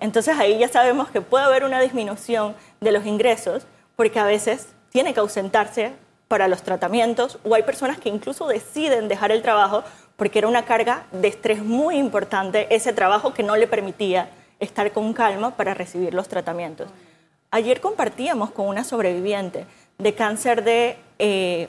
Entonces 0.00 0.36
ahí 0.36 0.58
ya 0.58 0.66
sabemos 0.66 1.10
que 1.10 1.20
puede 1.20 1.44
haber 1.44 1.62
una 1.62 1.80
disminución 1.80 2.56
de 2.80 2.90
los 2.90 3.06
ingresos 3.06 3.68
porque 3.94 4.18
a 4.18 4.24
veces 4.24 4.66
tiene 4.90 5.14
que 5.14 5.20
ausentarse 5.20 5.92
para 6.32 6.48
los 6.48 6.62
tratamientos 6.62 7.38
o 7.44 7.54
hay 7.54 7.62
personas 7.62 7.98
que 7.98 8.08
incluso 8.08 8.46
deciden 8.46 9.06
dejar 9.06 9.32
el 9.32 9.42
trabajo 9.42 9.84
porque 10.16 10.38
era 10.38 10.48
una 10.48 10.64
carga 10.64 11.04
de 11.12 11.28
estrés 11.28 11.62
muy 11.62 11.98
importante 11.98 12.74
ese 12.74 12.94
trabajo 12.94 13.34
que 13.34 13.42
no 13.42 13.54
le 13.54 13.66
permitía 13.66 14.30
estar 14.58 14.90
con 14.92 15.12
calma 15.12 15.54
para 15.58 15.74
recibir 15.74 16.14
los 16.14 16.28
tratamientos. 16.28 16.88
Ayer 17.50 17.82
compartíamos 17.82 18.50
con 18.50 18.66
una 18.66 18.82
sobreviviente 18.82 19.66
de 19.98 20.14
cáncer 20.14 20.64
de 20.64 20.96
eh, 21.18 21.68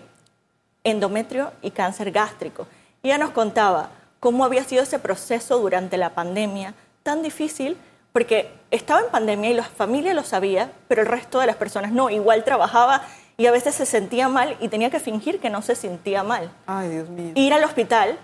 endometrio 0.86 1.52
y 1.62 1.72
cáncer 1.72 2.10
gástrico. 2.12 2.66
Ella 3.04 3.18
nos 3.18 3.32
contaba 3.32 3.90
cómo 4.22 4.46
había 4.46 4.64
sido 4.64 4.84
ese 4.84 4.98
proceso 4.98 5.60
durante 5.60 5.98
la 5.98 6.12
pandemia 6.12 6.74
tan 7.04 7.22
difícil 7.22 7.76
porque 8.14 8.50
estaba 8.72 9.02
en 9.02 9.12
pandemia 9.12 9.50
y 9.50 9.56
la 9.56 9.64
familia 9.64 10.14
lo 10.14 10.24
sabía, 10.24 10.72
pero 10.88 11.02
el 11.02 11.08
resto 11.10 11.42
de 11.42 11.48
las 11.48 11.58
personas 11.58 11.92
no. 11.92 12.10
Igual 12.10 12.46
trabajaba 12.46 13.04
y 13.38 13.48
a 13.48 13.52
veces 13.52 13.76
se 13.76 13.86
sentía 13.86 14.30
mal 14.30 14.58
y 14.60 14.68
tenía 14.68 14.90
que 14.90 15.00
fingir 15.00 15.40
que 15.40 15.50
no 15.50 15.62
se 15.62 15.76
sentía 15.76 16.24
mal. 16.24 16.52
Ay, 16.68 16.90
Dios 16.90 17.10
mío. 17.10 17.32
Ir 17.36 17.54
al 17.54 17.64
hospital 17.64 18.18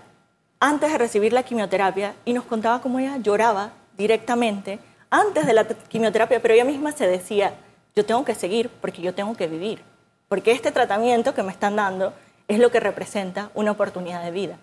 antes 0.60 0.92
de 0.92 0.98
recibir 0.98 1.32
la 1.32 1.42
quimioterapia 1.42 2.14
y 2.24 2.32
nos 2.32 2.44
contaba 2.44 2.80
cómo 2.80 2.98
ella 2.98 3.16
lloraba 3.16 3.72
directamente 3.96 4.78
antes 5.10 5.46
de 5.46 5.52
la 5.52 5.66
quimioterapia, 5.66 6.40
pero 6.40 6.54
ella 6.54 6.64
misma 6.64 6.92
se 6.92 7.06
decía, 7.06 7.54
yo 7.96 8.06
tengo 8.06 8.24
que 8.24 8.34
seguir 8.34 8.70
porque 8.80 9.02
yo 9.02 9.14
tengo 9.14 9.34
que 9.36 9.48
vivir, 9.48 9.82
porque 10.28 10.52
este 10.52 10.70
tratamiento 10.70 11.34
que 11.34 11.42
me 11.42 11.50
están 11.50 11.76
dando 11.76 12.12
es 12.46 12.58
lo 12.58 12.70
que 12.70 12.80
representa 12.80 13.50
una 13.54 13.72
oportunidad 13.72 14.22
de 14.22 14.30
vida. 14.30 14.58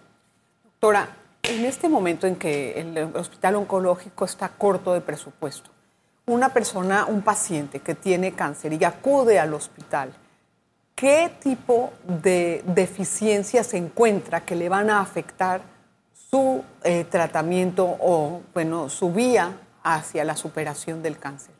Doctora, 0.63 1.09
en 1.43 1.65
este 1.65 1.89
momento 1.89 2.27
en 2.27 2.35
que 2.35 2.79
el 2.79 3.15
hospital 3.15 3.55
oncológico 3.55 4.25
está 4.25 4.49
corto 4.49 4.93
de 4.93 5.01
presupuesto, 5.01 5.69
una 6.25 6.49
persona, 6.49 7.05
un 7.05 7.21
paciente 7.21 7.79
que 7.79 7.95
tiene 7.95 8.33
cáncer 8.33 8.73
y 8.73 8.83
acude 8.83 9.39
al 9.39 9.53
hospital, 9.53 10.13
¿qué 10.97 11.29
tipo 11.39 11.93
de 12.03 12.63
deficiencias 12.65 13.67
se 13.67 13.77
encuentra 13.77 14.41
que 14.41 14.55
le 14.55 14.67
van 14.67 14.89
a 14.89 14.99
afectar 14.99 15.61
su 16.29 16.63
eh, 16.83 17.05
tratamiento 17.09 17.85
o, 17.85 18.41
bueno, 18.53 18.89
su 18.89 19.13
vía 19.13 19.59
hacia 19.83 20.25
la 20.25 20.35
superación 20.35 21.03
del 21.03 21.19
cáncer? 21.19 21.53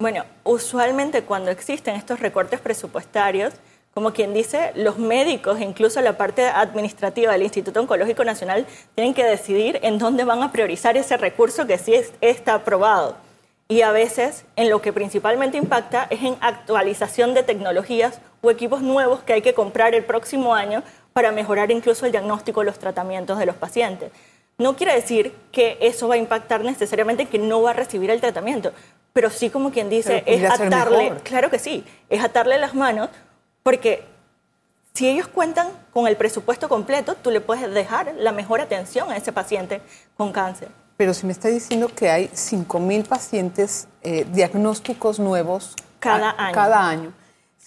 Bueno, 0.00 0.24
usualmente 0.42 1.22
cuando 1.22 1.52
existen 1.52 1.94
estos 1.94 2.18
recortes 2.18 2.60
presupuestarios, 2.60 3.54
como 3.94 4.12
quien 4.12 4.34
dice, 4.34 4.72
los 4.74 4.98
médicos, 4.98 5.60
incluso 5.60 6.00
la 6.00 6.16
parte 6.16 6.46
administrativa 6.46 7.32
del 7.32 7.42
Instituto 7.42 7.80
Oncológico 7.80 8.24
Nacional, 8.24 8.66
tienen 8.96 9.14
que 9.14 9.24
decidir 9.24 9.78
en 9.82 9.98
dónde 9.98 10.24
van 10.24 10.42
a 10.42 10.50
priorizar 10.50 10.96
ese 10.96 11.16
recurso 11.16 11.66
que 11.66 11.78
sí 11.78 11.94
está 12.20 12.54
aprobado. 12.54 13.16
Y 13.68 13.82
a 13.82 13.92
veces 13.92 14.46
en 14.56 14.68
lo 14.68 14.82
que 14.82 14.92
principalmente 14.92 15.58
impacta 15.58 16.08
es 16.10 16.22
en 16.24 16.36
actualización 16.40 17.34
de 17.34 17.44
tecnologías 17.44 18.20
o 18.40 18.50
equipos 18.50 18.82
nuevos 18.82 19.20
que 19.20 19.32
hay 19.32 19.42
que 19.42 19.54
comprar 19.54 19.94
el 19.94 20.04
próximo 20.04 20.54
año 20.54 20.82
para 21.12 21.32
mejorar 21.32 21.70
incluso 21.70 22.06
el 22.06 22.12
diagnóstico 22.12 22.62
y 22.62 22.66
los 22.66 22.78
tratamientos 22.78 23.38
de 23.38 23.46
los 23.46 23.56
pacientes. 23.56 24.12
No 24.58 24.76
quiere 24.76 24.94
decir 24.94 25.34
que 25.52 25.78
eso 25.80 26.08
va 26.08 26.14
a 26.14 26.18
impactar 26.18 26.64
necesariamente 26.64 27.26
que 27.26 27.38
no 27.38 27.62
va 27.62 27.70
a 27.70 27.74
recibir 27.74 28.10
el 28.10 28.20
tratamiento, 28.20 28.72
pero 29.12 29.30
sí 29.30 29.50
como 29.50 29.70
quien 29.70 29.88
dice, 29.88 30.22
es 30.26 30.44
atarle, 30.44 31.14
claro 31.22 31.50
que 31.50 31.58
sí, 31.58 31.84
es 32.08 32.22
atarle 32.22 32.58
las 32.58 32.74
manos 32.74 33.08
porque 33.62 34.04
si 34.92 35.08
ellos 35.08 35.28
cuentan 35.28 35.68
con 35.92 36.06
el 36.06 36.16
presupuesto 36.16 36.68
completo, 36.68 37.14
tú 37.14 37.30
le 37.30 37.40
puedes 37.40 37.72
dejar 37.72 38.14
la 38.18 38.32
mejor 38.32 38.60
atención 38.60 39.10
a 39.10 39.16
ese 39.16 39.32
paciente 39.32 39.80
con 40.16 40.32
cáncer. 40.32 40.68
Pero 40.96 41.14
si 41.14 41.24
me 41.24 41.32
está 41.32 41.48
diciendo 41.48 41.88
que 41.88 42.10
hay 42.10 42.28
5.000 42.28 43.06
pacientes 43.06 43.88
eh, 44.02 44.26
diagnósticos 44.30 45.18
nuevos 45.18 45.74
cada 45.98 46.34
año. 46.36 46.54
cada 46.54 46.88
año, 46.88 47.12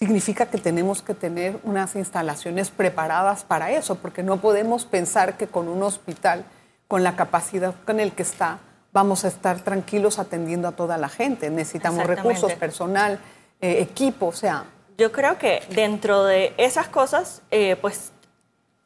significa 0.04 0.48
que 0.48 0.58
tenemos 0.58 1.02
que 1.02 1.14
tener 1.14 1.58
unas 1.64 1.96
instalaciones 1.96 2.72
preparadas 2.72 3.46
para 3.46 3.72
eso, 3.72 3.96
porque 3.96 4.22
no 4.22 4.42
podemos 4.42 4.84
pensar 4.84 5.38
que 5.38 5.48
con 5.48 5.70
un 5.70 5.82
hospital, 5.82 6.44
con 6.90 7.04
la 7.04 7.16
capacidad 7.16 7.74
con 7.86 8.02
el 8.02 8.12
que 8.12 8.24
está, 8.24 8.60
vamos 8.92 9.24
a 9.24 9.30
estar 9.30 9.62
tranquilos 9.62 10.20
atendiendo 10.20 10.68
a 10.68 10.74
toda 10.74 10.98
la 10.98 11.08
gente. 11.08 11.50
Necesitamos 11.50 12.06
recursos, 12.06 12.52
personal, 12.56 13.18
eh, 13.62 13.80
equipo, 13.80 14.28
o 14.28 14.34
sea, 14.34 14.66
yo 14.98 15.14
creo 15.14 15.38
que 15.38 15.64
dentro 15.70 16.26
de 16.26 16.54
esas 16.58 16.90
cosas, 16.90 17.42
eh, 17.50 17.78
pues 17.80 18.12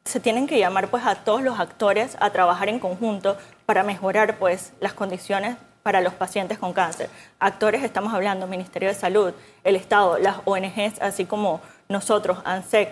se 0.04 0.20
tienen 0.20 0.46
que 0.46 0.58
llamar 0.60 0.88
pues 0.88 1.04
a 1.04 1.16
todos 1.16 1.42
los 1.42 1.58
actores 1.58 2.16
a 2.20 2.30
trabajar 2.30 2.68
en 2.68 2.78
conjunto 2.78 3.36
para 3.66 3.82
mejorar 3.82 4.38
pues 4.38 4.72
las 4.78 4.94
condiciones 4.94 5.56
para 5.88 6.02
los 6.02 6.12
pacientes 6.12 6.58
con 6.58 6.74
cáncer. 6.74 7.08
Actores 7.38 7.82
estamos 7.82 8.12
hablando 8.12 8.46
Ministerio 8.46 8.90
de 8.90 8.94
Salud, 8.94 9.32
el 9.64 9.74
Estado, 9.74 10.18
las 10.18 10.36
ONGs, 10.44 11.00
así 11.00 11.24
como 11.24 11.62
nosotros, 11.88 12.40
ANSEC, 12.44 12.90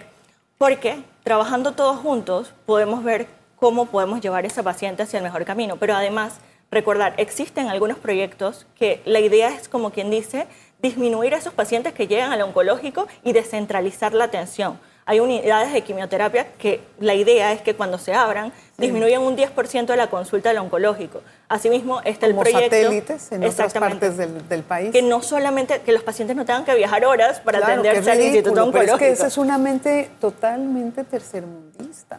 Porque 0.57 1.03
trabajando 1.23 1.73
todos 1.73 1.99
juntos 1.99 2.55
podemos 2.65 3.05
ver 3.05 3.27
cómo 3.57 3.85
podemos 3.85 4.23
llevar 4.23 4.45
a 4.45 4.47
esa 4.47 4.63
paciente 4.63 5.03
hacia 5.03 5.19
el 5.19 5.25
mejor 5.25 5.45
camino. 5.45 5.77
Pero 5.77 5.95
además, 5.95 6.39
recordar, 6.71 7.13
existen 7.19 7.69
algunos 7.69 7.99
proyectos 7.99 8.67
que 8.75 9.03
la 9.05 9.21
idea 9.21 9.51
es, 9.51 9.69
como 9.69 9.91
quien 9.91 10.11
dice, 10.11 10.47
disminuir 10.81 11.35
a 11.35 11.37
esos 11.37 11.53
pacientes 11.53 11.93
que 11.93 12.07
llegan 12.07 12.33
al 12.33 12.41
oncológico 12.41 13.09
y 13.23 13.35
descentralizar 13.35 14.15
la 14.15 14.25
atención. 14.25 14.81
Hay 15.09 15.21
unidades 15.21 15.73
de 15.73 15.83
quimioterapia 15.83 16.49
que 16.59 16.81
la 16.99 17.15
idea 17.15 17.53
es 17.53 17.63
que 17.63 17.77
cuando 17.77 17.97
se 17.97 18.13
abran 18.13 18.53
disminuyan 18.77 19.23
un 19.23 19.37
10% 19.37 19.87
de 19.87 19.97
la 19.97 20.09
consulta 20.09 20.49
del 20.49 20.59
oncológico. 20.59 21.23
Asimismo, 21.49 22.01
está 22.03 22.27
el 22.27 22.35
proyecto... 22.35 22.77
satélites 22.77 23.31
en 23.31 23.45
otras 23.45 23.73
partes 23.73 24.17
del, 24.17 24.63
país. 24.65 24.91
Que 24.91 25.03
no 25.03 25.23
solamente, 25.23 25.81
que 25.83 25.93
los 25.93 26.03
pacientes 26.03 26.37
no 26.37 26.45
tengan 26.45 26.65
que 26.65 26.75
viajar 26.75 27.05
horas 27.05 27.39
para 27.39 27.59
atenderse 27.59 28.11
al 28.11 28.21
Instituto 28.21 28.65
Oncológico. 28.65 28.97
Es 28.97 29.01
que 29.01 29.11
esa 29.11 29.29
es 29.29 29.39
una 29.39 29.59
mente 29.59 30.11
totalmente 30.21 31.05
tercermundista 31.05 32.19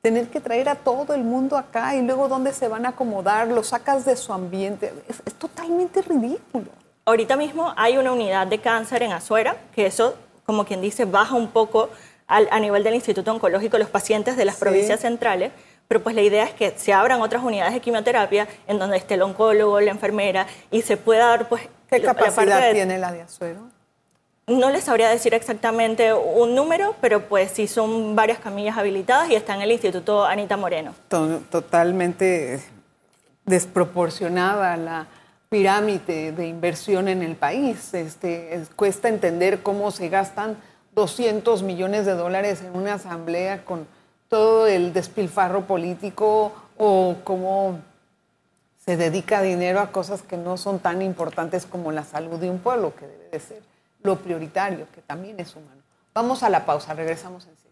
tener 0.00 0.28
que 0.28 0.40
traer 0.40 0.68
a 0.70 0.76
todo 0.76 1.12
el 1.12 1.24
mundo 1.24 1.58
acá 1.58 1.94
y 1.94 2.00
luego 2.00 2.26
dónde 2.28 2.54
se 2.54 2.68
van 2.68 2.86
a 2.86 2.90
acomodar, 2.90 3.48
lo 3.48 3.62
sacas 3.62 4.06
de 4.06 4.16
su 4.16 4.32
ambiente. 4.32 4.94
Es, 5.08 5.20
es, 5.26 5.34
totalmente 5.34 6.00
ridículo. 6.00 6.70
Ahorita 7.04 7.36
mismo 7.36 7.74
hay 7.76 7.98
una 7.98 8.12
unidad 8.12 8.46
de 8.46 8.60
cáncer 8.60 9.02
en 9.02 9.12
Azuera, 9.12 9.56
que 9.74 9.84
eso, 9.84 10.14
como 10.46 10.64
quien 10.64 10.80
dice, 10.80 11.04
baja 11.04 11.34
un 11.34 11.48
poco 11.48 11.90
a 12.30 12.60
nivel 12.60 12.84
del 12.84 12.94
Instituto 12.94 13.32
Oncológico 13.32 13.76
los 13.76 13.90
pacientes 13.90 14.36
de 14.36 14.44
las 14.44 14.56
provincias 14.56 15.00
centrales, 15.00 15.50
pero 15.88 16.02
pues 16.02 16.14
la 16.14 16.22
idea 16.22 16.44
es 16.44 16.52
que 16.52 16.72
se 16.76 16.92
abran 16.92 17.20
otras 17.20 17.42
unidades 17.42 17.74
de 17.74 17.80
quimioterapia 17.80 18.46
en 18.68 18.78
donde 18.78 18.96
esté 18.96 19.14
el 19.14 19.22
oncólogo, 19.22 19.80
la 19.80 19.90
enfermera 19.90 20.46
y 20.70 20.82
se 20.82 20.96
pueda 20.96 21.26
dar 21.26 21.48
pues... 21.48 21.62
¿Qué 21.90 22.00
capacidad 22.00 22.70
tiene 22.72 22.98
la 22.98 23.10
de 23.10 23.22
Azuero? 23.22 23.68
No 24.46 24.70
les 24.70 24.84
sabría 24.84 25.08
decir 25.08 25.34
exactamente 25.34 26.12
un 26.12 26.54
número, 26.54 26.94
pero 27.00 27.28
pues 27.28 27.50
sí 27.50 27.66
son 27.66 28.14
varias 28.14 28.38
camillas 28.38 28.78
habilitadas 28.78 29.30
y 29.30 29.34
está 29.34 29.54
en 29.56 29.62
el 29.62 29.72
Instituto 29.72 30.24
Anita 30.24 30.56
Moreno. 30.56 30.94
Totalmente 31.08 32.60
desproporcionada 33.44 34.76
la 34.76 35.06
pirámide 35.48 36.30
de 36.30 36.46
inversión 36.46 37.08
en 37.08 37.22
el 37.22 37.34
país. 37.34 37.92
Este, 37.94 38.62
cuesta 38.76 39.08
entender 39.08 39.62
cómo 39.62 39.90
se 39.90 40.08
gastan 40.08 40.56
200 41.00 41.62
millones 41.62 42.04
de 42.04 42.12
dólares 42.12 42.60
en 42.60 42.76
una 42.76 42.94
asamblea 42.94 43.64
con 43.64 43.86
todo 44.28 44.66
el 44.66 44.92
despilfarro 44.92 45.62
político 45.62 46.52
o 46.76 47.16
cómo 47.24 47.78
se 48.84 48.98
dedica 48.98 49.40
dinero 49.40 49.80
a 49.80 49.92
cosas 49.92 50.20
que 50.20 50.36
no 50.36 50.58
son 50.58 50.78
tan 50.78 51.00
importantes 51.00 51.64
como 51.64 51.90
la 51.90 52.04
salud 52.04 52.38
de 52.38 52.50
un 52.50 52.58
pueblo, 52.58 52.94
que 52.94 53.06
debe 53.06 53.28
de 53.32 53.40
ser 53.40 53.62
lo 54.02 54.16
prioritario, 54.16 54.86
que 54.94 55.00
también 55.00 55.40
es 55.40 55.56
humano. 55.56 55.80
Vamos 56.12 56.42
a 56.42 56.50
la 56.50 56.66
pausa, 56.66 56.92
regresamos 56.92 57.46
enseguida. 57.46 57.70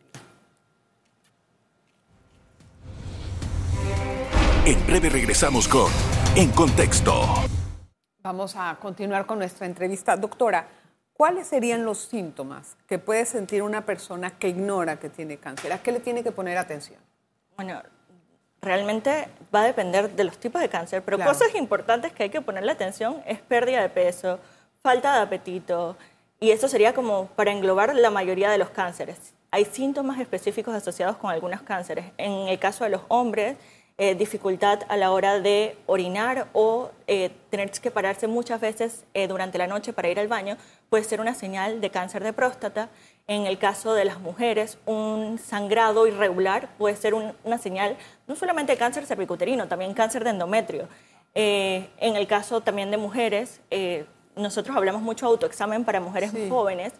En 4.64 4.87
breve 4.87 5.11
regresamos 5.11 5.68
con 5.68 5.92
En 6.35 6.50
Contexto. 6.52 7.12
Vamos 8.23 8.56
a 8.56 8.75
continuar 8.80 9.26
con 9.26 9.38
nuestra 9.38 9.66
entrevista. 9.66 10.16
Doctora, 10.16 10.66
¿Cuáles 11.18 11.48
serían 11.48 11.84
los 11.84 11.98
síntomas 11.98 12.76
que 12.87 13.00
puede 13.00 13.26
sentir 13.26 13.64
una 13.64 13.84
persona 13.84 14.38
que 14.38 14.50
ignora 14.50 15.00
que 15.00 15.08
tiene 15.08 15.37
cáncer? 15.37 15.72
¿A 15.72 15.82
qué 15.82 15.90
le 15.90 15.98
tiene 15.98 16.22
que 16.22 16.30
poner 16.30 16.56
atención? 16.56 17.00
Bueno, 17.56 17.82
realmente 18.62 19.26
va 19.52 19.62
a 19.62 19.64
depender 19.64 20.12
de 20.12 20.22
los 20.22 20.38
tipos 20.38 20.60
de 20.60 20.68
cáncer, 20.68 21.02
pero 21.04 21.18
cosas 21.18 21.52
importantes 21.56 22.12
que 22.12 22.22
hay 22.22 22.30
que 22.30 22.40
ponerle 22.40 22.70
atención 22.70 23.20
es 23.26 23.40
pérdida 23.40 23.82
de 23.82 23.88
peso, 23.88 24.38
falta 24.80 25.12
de 25.16 25.22
apetito, 25.22 25.96
y 26.38 26.52
eso 26.52 26.68
sería 26.68 26.94
como 26.94 27.26
para 27.26 27.50
englobar 27.50 27.96
la 27.96 28.10
mayoría 28.10 28.48
de 28.48 28.58
los 28.58 28.70
cánceres. 28.70 29.34
Hay 29.50 29.64
síntomas 29.64 30.20
específicos 30.20 30.72
asociados 30.72 31.16
con 31.16 31.32
algunos 31.32 31.62
cánceres. 31.62 32.04
En 32.16 32.46
el 32.46 32.60
caso 32.60 32.84
de 32.84 32.90
los 32.90 33.00
hombres, 33.08 33.56
eh, 34.00 34.14
dificultad 34.14 34.83
a 34.88 34.97
la 34.97 35.11
hora 35.11 35.40
de 35.40 35.76
orinar 35.87 36.47
o 36.52 36.93
eh, 37.09 37.31
tener 37.50 37.69
que 37.73 37.90
pararse 37.90 38.28
muchas 38.28 38.61
veces 38.61 39.05
eh, 39.12 39.26
durante 39.26 39.59
la 39.59 39.67
noche 39.67 39.93
para 39.93 40.09
ir 40.09 40.21
al 40.21 40.28
baño, 40.28 40.57
puede 40.88 41.02
ser 41.02 41.21
una 41.21 41.35
señal 41.35 41.81
de 41.81 41.90
cáncer 41.90 42.23
de 42.23 42.33
próstata. 42.33 42.90
En 43.27 43.46
el 43.46 43.59
caso 43.59 43.94
de 43.94 44.05
las 44.05 44.20
mujeres, 44.20 44.79
un 44.87 45.40
sangrado 45.40 46.07
irregular 46.07 46.68
puede 46.79 46.94
ser 46.94 47.12
una 47.12 47.59
señal 47.59 47.96
no 48.29 48.37
solamente 48.37 48.70
de 48.70 48.79
cáncer 48.79 49.05
cervicuterino, 49.05 49.66
también 49.66 49.94
cáncer 49.94 50.22
de 50.22 50.31
endometrio. 50.31 50.88
en 51.35 52.16
el 52.16 52.27
caso 52.29 52.61
también 52.61 52.92
de 52.92 52.99
mujeres, 52.99 53.61
nosotros 54.37 54.77
hablamos 54.77 55.03
mucho 55.03 55.27
de 55.27 55.33
autoexamen 55.33 55.85
para 55.85 56.01
mujeres 56.01 56.33
jóvenes, 56.49 56.92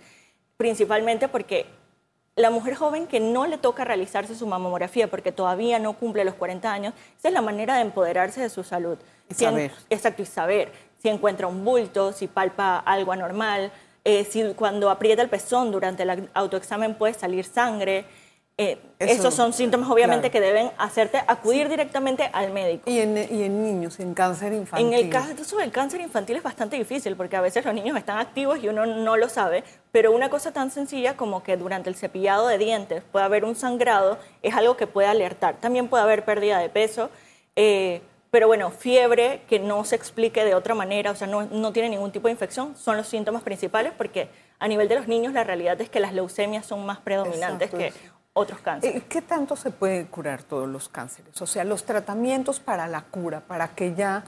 principalmente 0.57 1.29
porque 1.29 1.67
la 2.39 2.51
mujer 2.51 2.77
joven 2.77 3.07
que 3.07 3.19
no 3.19 3.47
le 3.47 3.59
toca 3.59 3.85
realizarse 3.85 4.35
su 4.35 4.47
mamografía 4.47 5.09
porque 5.11 5.33
todavía 5.33 5.79
no 5.79 5.95
cumple 5.95 6.25
los 6.25 6.35
40 6.35 6.73
años, 6.73 6.95
esa 7.19 7.29
es 7.29 7.35
la 7.35 7.43
manera 7.43 7.75
de 7.75 7.83
empoderarse 7.83 8.41
de 8.41 8.49
su 8.49 8.63
salud. 8.63 8.97
Y 9.29 9.35
saber. 9.35 9.73
exacto, 9.91 10.23
y 10.23 10.27
saber 10.27 10.73
si 11.03 11.09
encuentra 11.09 11.49
un 11.49 11.65
bulto, 11.65 12.13
si 12.13 12.29
palpa 12.29 12.79
algo 12.79 13.13
anormal, 13.13 13.73
eh, 14.05 14.25
si 14.25 14.55
cuando 14.55 14.89
aprieta 14.89 15.21
el 15.21 15.29
pezón 15.29 15.73
durante 15.73 16.05
el 16.05 16.31
autoexamen 16.33 16.95
puede 16.95 17.15
salir 17.15 17.45
sangre. 17.45 18.05
Eh, 18.61 18.77
esos 18.99 19.35
son 19.35 19.53
síntomas 19.53 19.89
obviamente 19.89 20.33
que 20.33 20.41
deben 20.41 20.73
hacerte 20.79 21.23
acudir 21.29 21.69
directamente 21.69 22.29
al 22.33 22.51
médico. 22.51 22.91
¿Y 22.91 22.99
en, 22.99 23.17
¿Y 23.17 23.45
en, 23.45 23.63
niños, 23.63 24.01
en 24.01 24.15
cáncer 24.15 24.53
infantil? 24.53 24.89
En 24.89 24.95
el 24.95 25.09
caso 25.11 25.59
del 25.59 25.71
cáncer 25.71 26.01
infantil 26.01 26.35
es 26.35 26.43
bastante 26.43 26.77
difícil 26.77 27.15
porque 27.15 27.37
a 27.37 27.41
veces 27.41 27.65
los 27.65 27.73
niños 27.73 27.97
están 27.97 28.19
activos 28.19 28.59
y 28.61 28.67
uno 28.67 28.85
no 28.85 29.17
lo 29.17 29.29
sabe, 29.29 29.63
pero 29.93 30.11
una 30.11 30.29
cosa 30.29 30.53
tan 30.53 30.73
sencilla 30.73 31.17
como 31.17 31.45
que 31.45 31.57
durante 31.57 31.89
el 31.89 31.95
cepillado 31.95 32.49
de 32.49 32.59
dientes 32.59 33.05
puede 33.13 33.25
haber 33.25 33.45
un 33.45 33.55
sangrado 33.55 34.19
es 34.43 34.53
algo 34.57 34.77
que 34.77 34.89
puede 34.89 35.07
alertar. 35.07 35.61
También 35.61 35.87
puede 35.87 36.03
haber 36.03 36.25
pérdida 36.25 36.59
de 36.59 36.69
peso, 36.69 37.11
eh, 37.55 38.03
pero 38.33 38.49
bueno, 38.49 38.73
fiebre 38.73 39.43
que 39.49 39.61
no 39.61 39.85
se 39.85 39.95
explique 39.95 40.45
de 40.45 40.57
otra 40.57 40.75
manera, 40.75 41.13
o 41.13 41.15
sea, 41.15 41.29
no, 41.29 41.45
no 41.45 41.73
tiene 41.73 41.91
ningún 41.91 42.11
tipo 42.11 42.27
de 42.27 42.33
infección, 42.33 42.77
son 42.77 42.97
los 42.97 43.07
síntomas 43.07 43.45
principales 43.45 43.93
porque 43.97 44.29
a 44.59 44.67
nivel 44.67 44.89
de 44.89 44.97
los 44.97 45.07
niños 45.07 45.33
la 45.33 45.45
realidad 45.45 45.81
es 45.81 45.89
que 45.89 46.01
las 46.01 46.13
leucemias 46.13 46.67
son 46.67 46.85
más 46.85 46.99
predominantes 46.99 47.71
que 47.71 47.93
otros 48.39 48.61
cánceres. 48.61 49.03
¿Qué 49.09 49.23
tanto 49.23 49.57
se 49.57 49.71
puede 49.71 50.07
curar 50.07 50.43
todos 50.43 50.69
los 50.69 50.89
cánceres? 50.89 51.41
O 51.41 51.47
sea, 51.47 51.65
los 51.65 51.85
tratamientos 51.85 52.61
para 52.61 52.87
la 52.87 53.03
cura, 53.03 53.41
para 53.41 53.69
que 53.69 53.95
ya 53.95 54.25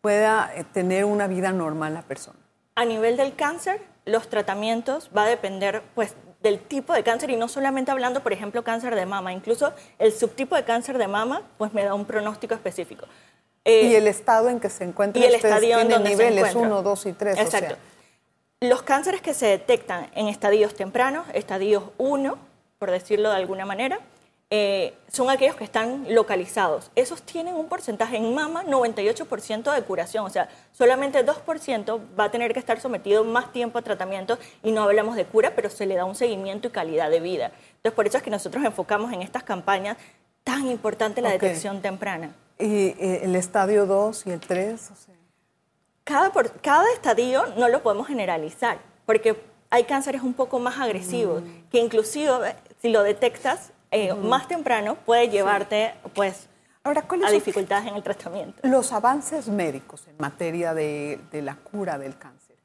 pueda 0.00 0.50
eh, 0.54 0.64
tener 0.64 1.04
una 1.04 1.26
vida 1.26 1.52
normal 1.52 1.94
la 1.94 2.02
persona. 2.02 2.38
A 2.74 2.84
nivel 2.84 3.16
del 3.16 3.34
cáncer, 3.34 3.80
los 4.04 4.28
tratamientos 4.28 5.10
va 5.16 5.24
a 5.24 5.28
depender 5.28 5.82
pues 5.94 6.14
del 6.42 6.58
tipo 6.58 6.92
de 6.92 7.04
cáncer 7.04 7.30
y 7.30 7.36
no 7.36 7.48
solamente 7.48 7.92
hablando, 7.92 8.22
por 8.22 8.32
ejemplo, 8.32 8.64
cáncer 8.64 8.96
de 8.96 9.06
mama, 9.06 9.32
incluso 9.32 9.72
el 9.98 10.12
subtipo 10.12 10.56
de 10.56 10.64
cáncer 10.64 10.98
de 10.98 11.06
mama 11.06 11.42
pues 11.56 11.72
me 11.72 11.84
da 11.84 11.94
un 11.94 12.04
pronóstico 12.04 12.54
específico. 12.54 13.06
Eh, 13.64 13.86
y 13.86 13.94
el 13.94 14.08
estado 14.08 14.48
en 14.48 14.58
que 14.58 14.68
se 14.68 14.82
encuentra 14.82 15.22
y 15.22 15.24
el 15.24 15.36
estadio 15.36 15.78
en 15.78 16.02
niveles 16.02 16.54
1, 16.54 16.82
2 16.82 17.06
y 17.06 17.12
3. 17.12 17.38
Exacto. 17.38 17.76
Los 18.60 18.82
cánceres 18.82 19.20
que 19.20 19.34
se 19.34 19.46
detectan 19.46 20.10
en 20.14 20.28
estadios 20.28 20.74
tempranos, 20.74 21.26
estadios 21.32 21.84
1, 21.98 22.38
por 22.82 22.90
decirlo 22.90 23.30
de 23.30 23.36
alguna 23.36 23.64
manera, 23.64 24.00
eh, 24.50 24.92
son 25.06 25.30
aquellos 25.30 25.54
que 25.54 25.62
están 25.62 26.04
localizados. 26.08 26.90
Esos 26.96 27.22
tienen 27.22 27.54
un 27.54 27.68
porcentaje 27.68 28.16
en 28.16 28.34
mama 28.34 28.64
98% 28.64 29.72
de 29.72 29.82
curación, 29.82 30.26
o 30.26 30.30
sea, 30.30 30.48
solamente 30.72 31.24
2% 31.24 32.00
va 32.18 32.24
a 32.24 32.30
tener 32.32 32.52
que 32.52 32.58
estar 32.58 32.80
sometido 32.80 33.22
más 33.22 33.52
tiempo 33.52 33.78
a 33.78 33.82
tratamiento 33.82 34.36
y 34.64 34.72
no 34.72 34.82
hablamos 34.82 35.14
de 35.14 35.26
cura, 35.26 35.52
pero 35.54 35.70
se 35.70 35.86
le 35.86 35.94
da 35.94 36.04
un 36.04 36.16
seguimiento 36.16 36.66
y 36.66 36.70
calidad 36.72 37.08
de 37.08 37.20
vida. 37.20 37.52
Entonces, 37.76 37.92
por 37.92 38.08
eso 38.08 38.16
es 38.16 38.24
que 38.24 38.30
nosotros 38.30 38.64
enfocamos 38.64 39.12
en 39.12 39.22
estas 39.22 39.44
campañas 39.44 39.96
tan 40.42 40.66
importante 40.66 41.22
la 41.22 41.30
detección 41.30 41.82
temprana. 41.82 42.34
¿Y 42.58 42.86
eh, 42.98 43.20
el 43.22 43.36
estadio 43.36 43.86
2 43.86 44.26
y 44.26 44.30
el 44.32 44.40
3? 44.40 44.90
cada, 46.02 46.32
por, 46.32 46.50
cada 46.60 46.92
estadio 46.94 47.44
no 47.56 47.68
lo 47.68 47.80
podemos 47.84 48.08
generalizar, 48.08 48.78
porque 49.06 49.36
hay 49.72 49.84
cánceres 49.84 50.22
un 50.22 50.34
poco 50.34 50.58
más 50.58 50.78
agresivos, 50.78 51.42
mm. 51.42 51.70
que 51.70 51.78
inclusive 51.78 52.54
si 52.82 52.88
lo 52.88 53.04
detectas 53.04 53.70
eh, 53.92 54.12
más 54.12 54.48
temprano 54.48 54.96
puede 54.96 55.28
llevarte 55.28 55.94
pues 56.14 56.48
Ahora, 56.84 57.04
a 57.08 57.30
dificultades 57.30 57.86
en 57.86 57.94
el 57.94 58.02
tratamiento. 58.02 58.60
Los 58.64 58.92
avances 58.92 59.46
médicos 59.46 60.08
en 60.08 60.16
materia 60.18 60.74
de, 60.74 61.20
la 61.30 61.54
cura 61.54 61.96
del 61.96 62.18
cáncer, 62.18 62.56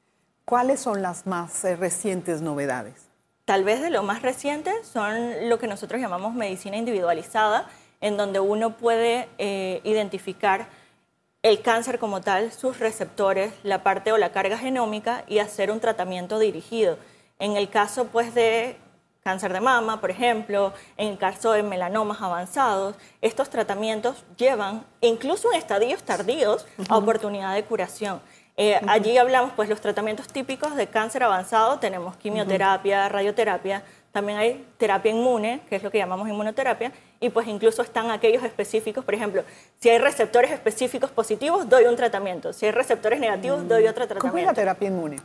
¿cuáles 0.44 0.80
son 0.80 1.02
las 1.02 1.24
más 1.24 1.64
eh, 1.64 1.76
recientes 1.76 2.42
novedades? 2.42 3.06
Tal 3.44 3.62
vez 3.62 3.80
de 3.80 3.90
lo 3.90 4.02
más 4.02 4.22
reciente 4.22 4.72
son 4.82 5.48
lo 5.48 5.60
que 5.60 5.68
nosotros 5.68 6.00
llamamos 6.00 6.34
medicina 6.34 6.76
individualizada, 6.76 7.68
en 8.00 8.16
donde 8.16 8.40
uno 8.40 8.76
puede 8.76 9.28
eh, 9.38 9.80
identificar 9.84 10.66
el 11.42 11.62
cáncer 11.62 12.00
como 12.00 12.20
tal, 12.20 12.50
sus 12.50 12.80
receptores, 12.80 13.52
la 13.62 13.84
parte 13.84 14.10
o 14.10 14.18
la 14.18 14.32
carga 14.32 14.58
genómica 14.58 15.22
y 15.28 15.38
hacer 15.38 15.70
un 15.70 15.78
tratamiento 15.78 16.40
dirigido. 16.40 16.98
En 17.38 17.56
el 17.56 17.70
caso 17.70 18.06
pues 18.06 18.34
de 18.34 18.76
cáncer 19.28 19.52
de 19.52 19.60
mama, 19.60 20.00
por 20.00 20.10
ejemplo, 20.10 20.72
en 20.96 21.08
el 21.08 21.18
caso 21.18 21.52
de 21.52 21.62
melanomas 21.62 22.22
avanzados, 22.22 22.96
estos 23.20 23.50
tratamientos 23.50 24.24
llevan, 24.38 24.86
incluso 25.02 25.52
en 25.52 25.58
estadios 25.58 26.02
tardíos, 26.02 26.66
a 26.88 26.96
oportunidad 26.96 27.52
de 27.54 27.62
curación. 27.62 28.22
Eh, 28.56 28.80
allí 28.88 29.18
hablamos, 29.18 29.52
pues, 29.54 29.68
los 29.68 29.82
tratamientos 29.82 30.28
típicos 30.28 30.74
de 30.76 30.86
cáncer 30.86 31.24
avanzado, 31.24 31.78
tenemos 31.78 32.16
quimioterapia, 32.16 33.06
radioterapia, 33.10 33.82
también 34.12 34.38
hay 34.38 34.66
terapia 34.78 35.12
inmune, 35.12 35.60
que 35.68 35.76
es 35.76 35.82
lo 35.82 35.90
que 35.90 35.98
llamamos 35.98 36.26
inmunoterapia, 36.26 36.90
y 37.20 37.28
pues 37.28 37.46
incluso 37.48 37.82
están 37.82 38.10
aquellos 38.10 38.42
específicos, 38.42 39.04
por 39.04 39.14
ejemplo, 39.14 39.44
si 39.78 39.90
hay 39.90 39.98
receptores 39.98 40.50
específicos 40.52 41.10
positivos, 41.10 41.68
doy 41.68 41.84
un 41.84 41.96
tratamiento, 41.96 42.54
si 42.54 42.64
hay 42.64 42.72
receptores 42.72 43.20
negativos, 43.20 43.68
doy 43.68 43.82
otro 43.82 44.06
tratamiento. 44.06 44.28
¿Cómo 44.28 44.38
es 44.38 44.46
la 44.46 44.54
terapia 44.54 44.88
inmune? 44.88 45.18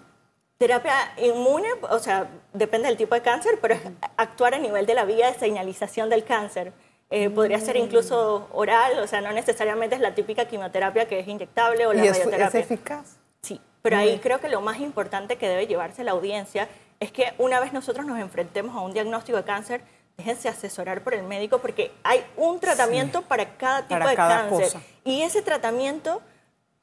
Terapia 0.57 0.93
inmune, 1.17 1.67
o 1.89 1.99
sea, 1.99 2.29
depende 2.53 2.87
del 2.87 2.97
tipo 2.97 3.15
de 3.15 3.21
cáncer, 3.21 3.59
pero 3.61 3.73
es 3.73 3.81
actuar 4.17 4.53
a 4.53 4.59
nivel 4.59 4.85
de 4.85 4.93
la 4.93 5.03
vía 5.05 5.31
de 5.31 5.37
señalización 5.37 6.09
del 6.09 6.23
cáncer. 6.23 6.73
Eh, 7.09 7.29
podría 7.29 7.59
ser 7.59 7.75
incluso 7.75 8.47
oral, 8.53 8.97
o 8.99 9.07
sea, 9.07 9.21
no 9.21 9.31
necesariamente 9.33 9.95
es 9.95 10.01
la 10.01 10.15
típica 10.15 10.45
quimioterapia 10.45 11.07
que 11.07 11.19
es 11.19 11.27
inyectable 11.27 11.85
o 11.85 11.93
la 11.93 12.05
¿Y 12.05 12.09
radioterapia. 12.09 12.59
¿Es 12.59 12.71
eficaz? 12.71 13.17
Sí, 13.41 13.61
pero 13.81 13.97
ahí 13.97 14.19
creo 14.19 14.39
que 14.39 14.49
lo 14.49 14.61
más 14.61 14.79
importante 14.79 15.35
que 15.37 15.47
debe 15.47 15.67
llevarse 15.67 16.03
la 16.03 16.11
audiencia 16.11 16.69
es 16.99 17.11
que 17.11 17.33
una 17.37 17.59
vez 17.59 17.73
nosotros 17.73 18.05
nos 18.05 18.17
enfrentemos 18.19 18.75
a 18.75 18.79
un 18.79 18.93
diagnóstico 18.93 19.37
de 19.37 19.43
cáncer, 19.43 19.81
déjense 20.17 20.47
asesorar 20.49 21.03
por 21.03 21.13
el 21.13 21.23
médico 21.23 21.59
porque 21.59 21.91
hay 22.03 22.23
un 22.37 22.59
tratamiento 22.59 23.21
para 23.23 23.57
cada 23.57 23.87
tipo 23.87 24.07
de 24.07 24.15
cáncer. 24.15 24.71
Y 25.03 25.21
ese 25.21 25.41
tratamiento, 25.41 26.21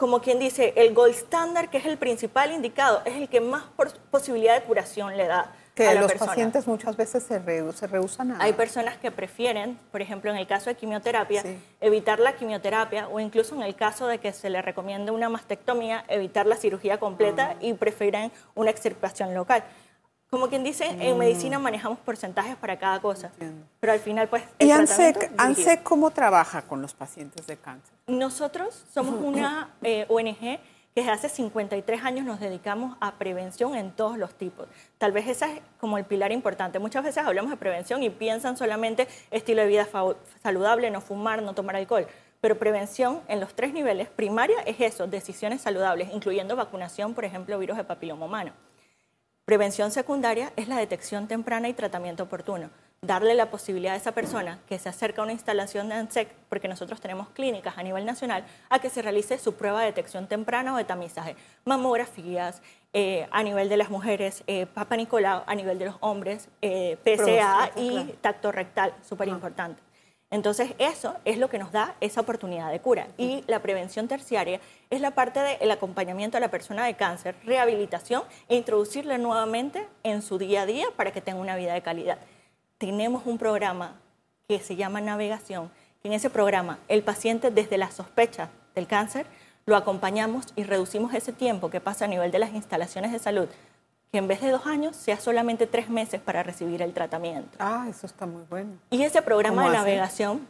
como 0.00 0.22
quien 0.22 0.38
dice, 0.38 0.72
el 0.76 0.94
gold 0.94 1.14
standard, 1.14 1.68
que 1.68 1.76
es 1.76 1.84
el 1.84 1.98
principal 1.98 2.52
indicado, 2.52 3.02
es 3.04 3.16
el 3.16 3.28
que 3.28 3.38
más 3.38 3.64
posibilidad 4.10 4.58
de 4.58 4.62
curación 4.62 5.14
le 5.14 5.26
da. 5.26 5.52
Que 5.74 5.86
a 5.86 5.92
la 5.92 6.00
los 6.00 6.14
pacientes 6.14 6.66
muchas 6.66 6.96
veces 6.96 7.22
se, 7.22 7.38
se 7.74 7.86
rehusan 7.86 8.32
a... 8.32 8.42
Hay 8.42 8.54
personas 8.54 8.96
que 8.96 9.10
prefieren, 9.10 9.78
por 9.92 10.00
ejemplo, 10.00 10.30
en 10.30 10.38
el 10.38 10.46
caso 10.46 10.70
de 10.70 10.76
quimioterapia, 10.76 11.44
evitar 11.82 12.18
la 12.18 12.34
quimioterapia 12.34 13.08
o 13.08 13.20
incluso 13.20 13.54
en 13.54 13.62
el 13.62 13.74
caso 13.74 14.06
de 14.06 14.16
que 14.16 14.32
se 14.32 14.48
le 14.48 14.62
recomiende 14.62 15.10
una 15.10 15.28
mastectomía, 15.28 16.02
evitar 16.08 16.46
la 16.46 16.56
cirugía 16.56 16.96
completa 16.96 17.50
ah. 17.50 17.56
y 17.60 17.74
prefieren 17.74 18.32
una 18.54 18.70
extirpación 18.70 19.34
local. 19.34 19.64
Como 20.31 20.49
quien 20.49 20.62
dice, 20.62 20.85
en 21.01 21.19
medicina 21.19 21.59
mm. 21.59 21.62
manejamos 21.62 21.99
porcentajes 21.99 22.55
para 22.55 22.79
cada 22.79 23.01
cosa, 23.01 23.33
pero 23.81 23.93
al 23.93 23.99
final 23.99 24.29
pues... 24.29 24.45
¿Y 24.61 24.71
ANSEC, 24.71 25.83
cómo 25.83 26.12
trabaja 26.12 26.62
con 26.62 26.81
los 26.81 26.95
pacientes 26.95 27.49
de 27.49 27.57
cáncer? 27.57 27.93
Nosotros 28.07 28.85
somos 28.95 29.16
una 29.21 29.71
eh, 29.83 30.07
ONG 30.09 30.61
que 30.95 31.01
desde 31.01 31.11
hace 31.11 31.29
53 31.29 32.05
años 32.05 32.25
nos 32.25 32.38
dedicamos 32.38 32.97
a 33.01 33.14
prevención 33.14 33.75
en 33.75 33.90
todos 33.90 34.19
los 34.19 34.33
tipos. 34.35 34.69
Tal 34.99 35.11
vez 35.11 35.27
ese 35.27 35.47
es 35.47 35.62
como 35.81 35.99
el 35.99 36.05
pilar 36.05 36.31
importante. 36.31 36.79
Muchas 36.79 37.03
veces 37.03 37.25
hablamos 37.25 37.51
de 37.51 37.57
prevención 37.57 38.01
y 38.05 38.11
piensan 38.11 38.57
solamente 38.57 39.09
estilo 39.33 39.62
de 39.62 39.69
vida 39.69 39.88
saludable, 40.45 40.93
no 40.93 41.01
fumar, 41.01 41.43
no 41.43 41.55
tomar 41.55 41.75
alcohol. 41.75 42.07
Pero 42.40 42.57
prevención 42.57 43.21
en 43.27 43.40
los 43.40 43.55
tres 43.55 43.73
niveles, 43.73 44.09
primaria 44.09 44.61
es 44.61 44.81
eso, 44.81 45.09
decisiones 45.09 45.61
saludables, 45.61 46.11
incluyendo 46.12 46.55
vacunación, 46.55 47.14
por 47.14 47.25
ejemplo, 47.25 47.59
virus 47.59 47.77
de 47.77 47.85
papiloma 47.85 48.27
humano. 48.27 48.53
Prevención 49.50 49.90
secundaria 49.90 50.52
es 50.54 50.68
la 50.68 50.76
detección 50.76 51.26
temprana 51.26 51.68
y 51.68 51.74
tratamiento 51.74 52.22
oportuno. 52.22 52.70
Darle 53.02 53.34
la 53.34 53.50
posibilidad 53.50 53.94
a 53.94 53.96
esa 53.96 54.12
persona 54.12 54.60
que 54.68 54.78
se 54.78 54.88
acerca 54.88 55.22
a 55.22 55.24
una 55.24 55.32
instalación 55.32 55.88
de 55.88 55.96
ANSEC, 55.96 56.28
porque 56.48 56.68
nosotros 56.68 57.00
tenemos 57.00 57.30
clínicas 57.30 57.76
a 57.76 57.82
nivel 57.82 58.06
nacional, 58.06 58.44
a 58.68 58.78
que 58.78 58.90
se 58.90 59.02
realice 59.02 59.38
su 59.38 59.54
prueba 59.54 59.80
de 59.80 59.86
detección 59.86 60.28
temprana 60.28 60.72
o 60.72 60.76
de 60.76 60.84
tamizaje. 60.84 61.34
Mamografías, 61.64 62.62
eh, 62.92 63.26
a 63.32 63.42
nivel 63.42 63.68
de 63.68 63.76
las 63.76 63.90
mujeres, 63.90 64.44
eh, 64.46 64.66
Papa 64.66 64.96
Nicolau, 64.96 65.42
a 65.44 65.54
nivel 65.56 65.80
de 65.80 65.86
los 65.86 65.96
hombres, 65.98 66.48
eh, 66.62 66.96
PCA 67.02 67.72
y 67.74 68.14
tacto 68.20 68.52
rectal, 68.52 68.94
súper 69.02 69.26
importante. 69.26 69.82
Entonces, 70.33 70.75
eso 70.79 71.16
es 71.25 71.38
lo 71.38 71.51
que 71.51 71.59
nos 71.59 71.73
da 71.73 71.97
esa 72.01 72.21
oportunidad 72.21 72.71
de 72.71 72.81
cura. 72.81 73.09
Y 73.19 73.43
la 73.49 73.61
prevención 73.61 74.07
terciaria 74.07 74.61
es 74.88 75.01
la 75.01 75.11
parte 75.11 75.40
del 75.40 75.71
acompañamiento 75.71 76.37
a 76.37 76.40
la 76.40 76.53
persona 76.53 76.87
de 76.87 76.95
cáncer, 76.95 77.35
rehabilitación 77.45 78.23
e 78.49 78.57
introducirle 78.57 79.19
nuevamente 79.19 79.88
en 80.05 80.23
su 80.23 80.38
día 80.38 80.62
a 80.62 80.66
día 80.66 80.87
para 80.97 81.11
que 81.11 81.21
tenga 81.21 81.40
una 81.40 81.57
vida 81.57 81.75
de 81.75 81.83
calidad. 81.83 82.19
Tenemos 82.79 83.27
un 83.27 83.38
programa 83.38 84.01
que 84.47 84.61
se 84.61 84.77
llama 84.77 85.01
Navegación, 85.01 85.71
que 86.01 86.09
en 86.09 86.14
ese 86.14 86.31
programa 86.31 86.79
el 86.87 87.03
paciente 87.03 87.51
desde 87.51 87.77
la 87.77 87.90
sospecha 87.90 88.51
del 88.77 88.87
cáncer 88.87 89.27
lo 89.66 89.77
acompañamos 89.77 90.47
y 90.57 90.62
reducimos 90.62 91.12
ese 91.12 91.33
tiempo 91.33 91.71
que 91.71 91.81
pasa 91.81 92.05
a 92.05 92.09
nivel 92.09 92.31
de 92.31 92.38
las 92.38 92.55
instalaciones 92.55 93.12
de 93.12 93.19
salud 93.19 93.49
que 94.11 94.18
en 94.18 94.29
vez 94.29 94.40
de 94.40 94.51
dos 94.51 94.66
años 94.66 94.96
sea 94.96 95.18
solamente 95.18 95.66
tres 95.66 95.88
meses 95.88 96.20
para 96.20 96.42
recibir 96.42 96.83
el 96.83 96.92
tratamiento. 96.92 97.57
Ah, 97.59 97.87
eso 97.88 98.07
está 98.07 98.27
muy 98.27 98.42
bueno. 98.51 98.73
Y 98.90 99.03
ese 99.03 99.23
programa 99.23 99.64
de 99.66 99.77
navegación, 99.77 100.49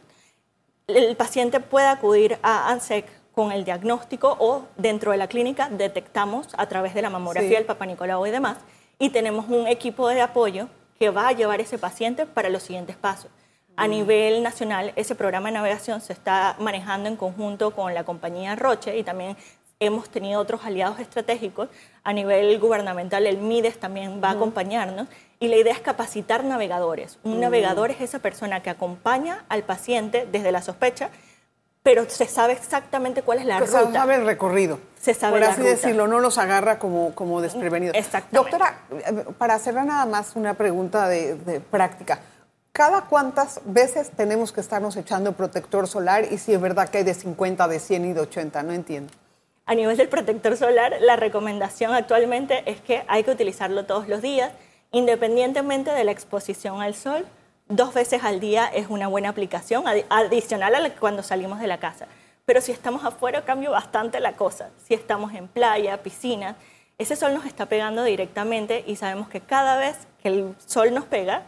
el 0.87 1.15
paciente 1.15 1.59
puede 1.59 1.87
acudir 1.87 2.39
a 2.41 2.69
ANSEC 2.71 3.05
con 3.33 3.51
el 3.51 3.63
diagnóstico 3.63 4.35
o 4.39 4.65
dentro 4.77 5.11
de 5.11 5.17
la 5.17 5.27
clínica 5.27 5.69
detectamos 5.69 6.47
a 6.57 6.65
través 6.67 6.93
de 6.93 7.01
la 7.01 7.09
mamografía, 7.09 7.57
el 7.57 7.65
Papa 7.65 7.85
Nicolau 7.85 8.25
y 8.25 8.31
demás, 8.31 8.57
y 8.99 9.09
tenemos 9.09 9.47
un 9.47 9.67
equipo 9.67 10.09
de 10.09 10.21
apoyo 10.21 10.67
que 10.99 11.09
va 11.09 11.29
a 11.29 11.31
llevar 11.31 11.61
ese 11.61 11.77
paciente 11.77 12.25
para 12.25 12.49
los 12.49 12.63
siguientes 12.63 12.95
pasos. 12.95 13.31
A 13.77 13.87
mm. 13.87 13.89
nivel 13.89 14.43
nacional, 14.43 14.91
ese 14.95 15.15
programa 15.15 15.49
de 15.49 15.53
navegación 15.53 16.01
se 16.01 16.13
está 16.13 16.55
manejando 16.59 17.07
en 17.09 17.15
conjunto 17.15 17.71
con 17.71 17.93
la 17.93 18.03
compañía 18.03 18.55
Roche 18.55 18.97
y 18.97 19.03
también 19.03 19.37
hemos 19.81 20.09
tenido 20.09 20.39
otros 20.39 20.63
aliados 20.63 20.99
estratégicos. 20.99 21.67
A 22.03 22.13
nivel 22.13 22.57
gubernamental, 22.59 23.27
el 23.27 23.39
MIDES 23.39 23.79
también 23.79 24.21
va 24.23 24.29
a 24.29 24.31
acompañarnos. 24.33 25.07
Y 25.39 25.47
la 25.47 25.57
idea 25.57 25.73
es 25.73 25.81
capacitar 25.81 26.45
navegadores. 26.45 27.17
Un 27.23 27.41
navegador 27.41 27.91
es 27.91 27.99
esa 27.99 28.19
persona 28.19 28.61
que 28.61 28.69
acompaña 28.69 29.43
al 29.49 29.63
paciente 29.63 30.27
desde 30.31 30.51
la 30.51 30.61
sospecha, 30.61 31.09
pero 31.83 32.07
se 32.07 32.27
sabe 32.27 32.53
exactamente 32.53 33.23
cuál 33.23 33.39
es 33.39 33.45
la 33.45 33.59
ruta. 33.59 33.85
Se 33.85 33.91
sabe 33.91 34.15
el 34.15 34.25
recorrido. 34.25 34.79
Se 34.99 35.15
sabe 35.15 35.39
Por 35.39 35.49
así 35.49 35.63
decirlo, 35.63 36.07
no 36.07 36.19
los 36.19 36.37
agarra 36.37 36.77
como, 36.77 37.15
como 37.15 37.41
desprevenidos. 37.41 37.97
Exactamente. 37.97 38.37
Doctora, 38.37 39.33
para 39.39 39.55
hacerle 39.55 39.83
nada 39.83 40.05
más 40.05 40.35
una 40.35 40.53
pregunta 40.53 41.07
de, 41.07 41.35
de 41.35 41.59
práctica. 41.59 42.19
¿Cada 42.71 43.01
cuántas 43.01 43.61
veces 43.65 44.11
tenemos 44.11 44.51
que 44.51 44.61
estarnos 44.61 44.95
echando 44.95 45.33
protector 45.33 45.87
solar 45.87 46.25
y 46.31 46.37
si 46.37 46.53
es 46.53 46.61
verdad 46.61 46.87
que 46.87 46.99
hay 46.99 47.03
de 47.03 47.15
50, 47.15 47.67
de 47.67 47.79
100 47.79 48.05
y 48.05 48.13
de 48.13 48.21
80? 48.21 48.63
No 48.63 48.73
entiendo. 48.73 49.11
A 49.71 49.73
nivel 49.73 49.95
del 49.95 50.09
protector 50.09 50.57
solar, 50.57 50.97
la 50.99 51.15
recomendación 51.15 51.93
actualmente 51.93 52.61
es 52.69 52.81
que 52.81 53.05
hay 53.07 53.23
que 53.23 53.31
utilizarlo 53.31 53.85
todos 53.85 54.09
los 54.09 54.21
días, 54.21 54.51
independientemente 54.91 55.91
de 55.91 56.03
la 56.03 56.11
exposición 56.11 56.81
al 56.81 56.93
sol. 56.93 57.25
Dos 57.69 57.93
veces 57.93 58.25
al 58.25 58.41
día 58.41 58.65
es 58.65 58.87
una 58.89 59.07
buena 59.07 59.29
aplicación, 59.29 59.85
adicional 60.09 60.75
a 60.75 60.89
cuando 60.95 61.23
salimos 61.23 61.61
de 61.61 61.67
la 61.67 61.77
casa. 61.77 62.07
Pero 62.43 62.59
si 62.59 62.73
estamos 62.73 63.05
afuera, 63.05 63.45
cambia 63.45 63.69
bastante 63.69 64.19
la 64.19 64.33
cosa. 64.33 64.71
Si 64.85 64.93
estamos 64.93 65.33
en 65.33 65.47
playa, 65.47 66.03
piscina, 66.03 66.57
ese 66.97 67.15
sol 67.15 67.33
nos 67.33 67.45
está 67.45 67.67
pegando 67.67 68.03
directamente 68.03 68.83
y 68.85 68.97
sabemos 68.97 69.29
que 69.29 69.39
cada 69.39 69.77
vez 69.77 69.95
que 70.21 70.27
el 70.27 70.53
sol 70.67 70.93
nos 70.93 71.05
pega, 71.05 71.43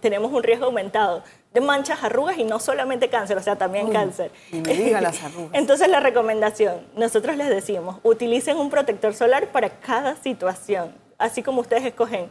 tenemos 0.00 0.32
un 0.32 0.42
riesgo 0.42 0.66
aumentado 0.66 1.22
de 1.52 1.60
manchas, 1.60 2.02
arrugas 2.02 2.38
y 2.38 2.44
no 2.44 2.60
solamente 2.60 3.08
cáncer, 3.08 3.36
o 3.38 3.42
sea, 3.42 3.56
también 3.56 3.90
cáncer. 3.90 4.30
Y 4.52 4.60
me 4.60 4.74
diga 4.74 5.00
las 5.00 5.22
arrugas. 5.24 5.50
Entonces 5.54 5.88
la 5.88 6.00
recomendación, 6.00 6.86
nosotros 6.96 7.36
les 7.36 7.48
decimos, 7.48 7.96
utilicen 8.02 8.58
un 8.58 8.70
protector 8.70 9.14
solar 9.14 9.48
para 9.48 9.70
cada 9.70 10.16
situación. 10.16 10.94
Así 11.18 11.42
como 11.42 11.60
ustedes 11.60 11.84
escogen 11.84 12.30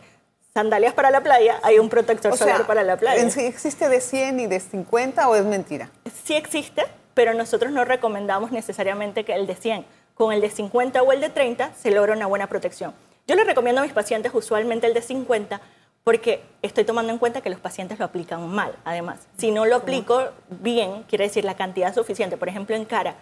sandalias 0.53 0.93
para 0.93 1.12
la 1.12 1.21
playa, 1.21 1.60
hay 1.63 1.77
un 1.77 1.89
protector 1.89 2.36
solar 2.38 2.65
para 2.65 2.84
la 2.84 2.97
playa. 2.97 3.21
¿Existe 3.21 3.89
de 3.89 4.01
100 4.01 4.39
y 4.39 4.47
de 4.47 4.60
50 4.60 5.30
o 5.30 5.36
es 5.36 5.45
mentira? 5.45 5.91
Sí 6.23 6.36
existe, 6.36 6.84
pero 7.13 7.34
nosotros 7.34 7.71
no 7.71 7.86
recomendamos 7.86 8.51
necesariamente 8.51 9.23
que 9.23 9.34
el 9.34 9.45
de 9.45 9.56
100. 9.56 9.86
Con 10.13 10.34
el 10.34 10.41
de 10.41 10.49
50 10.49 11.03
o 11.03 11.12
el 11.12 11.21
de 11.21 11.30
30 11.30 11.73
se 11.75 11.91
logra 11.91 12.13
una 12.13 12.25
buena 12.25 12.47
protección. 12.47 12.93
Yo 13.27 13.36
les 13.36 13.45
recomiendo 13.45 13.82
a 13.82 13.84
mis 13.84 13.93
pacientes 13.93 14.32
usualmente 14.34 14.88
el 14.88 14.93
de 14.93 15.01
50 15.01 15.62
porque 16.08 16.41
estoy 16.62 16.86
tomando 16.86 17.12
en 17.12 17.20
cuenta 17.20 17.41
que 17.41 17.50
los 17.50 17.60
pacientes 17.60 18.00
lo 18.00 18.06
aplican 18.06 18.48
mal, 18.48 18.74
además. 18.86 19.20
Si 19.38 19.52
no 19.52 19.65
lo 19.65 19.76
aplico 19.76 20.24
bien, 20.48 21.04
quiere 21.04 21.26
decir 21.26 21.43
la 21.43 21.58
cantidad 21.58 21.93
suficiente. 21.93 22.38
Por 22.38 22.48
ejemplo, 22.48 22.78
en 22.78 22.86
cara, 22.86 23.15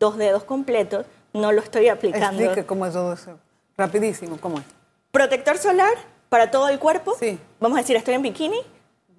dos 0.00 0.16
dedos 0.16 0.42
completos, 0.42 1.06
no 1.32 1.52
lo 1.52 1.60
estoy 1.60 1.86
aplicando. 1.86 2.42
Explique 2.42 2.66
cómo 2.66 2.84
es 2.84 2.94
todo 2.94 3.12
eso. 3.12 3.38
Rapidísimo, 3.76 4.38
¿cómo 4.40 4.58
es? 4.58 4.64
Protector 5.12 5.56
solar 5.56 5.94
para 6.28 6.50
todo 6.50 6.68
el 6.68 6.80
cuerpo. 6.80 7.14
Sí. 7.16 7.38
Vamos 7.60 7.78
a 7.78 7.82
decir, 7.82 7.94
estoy 7.94 8.14
en 8.14 8.22
bikini. 8.22 8.58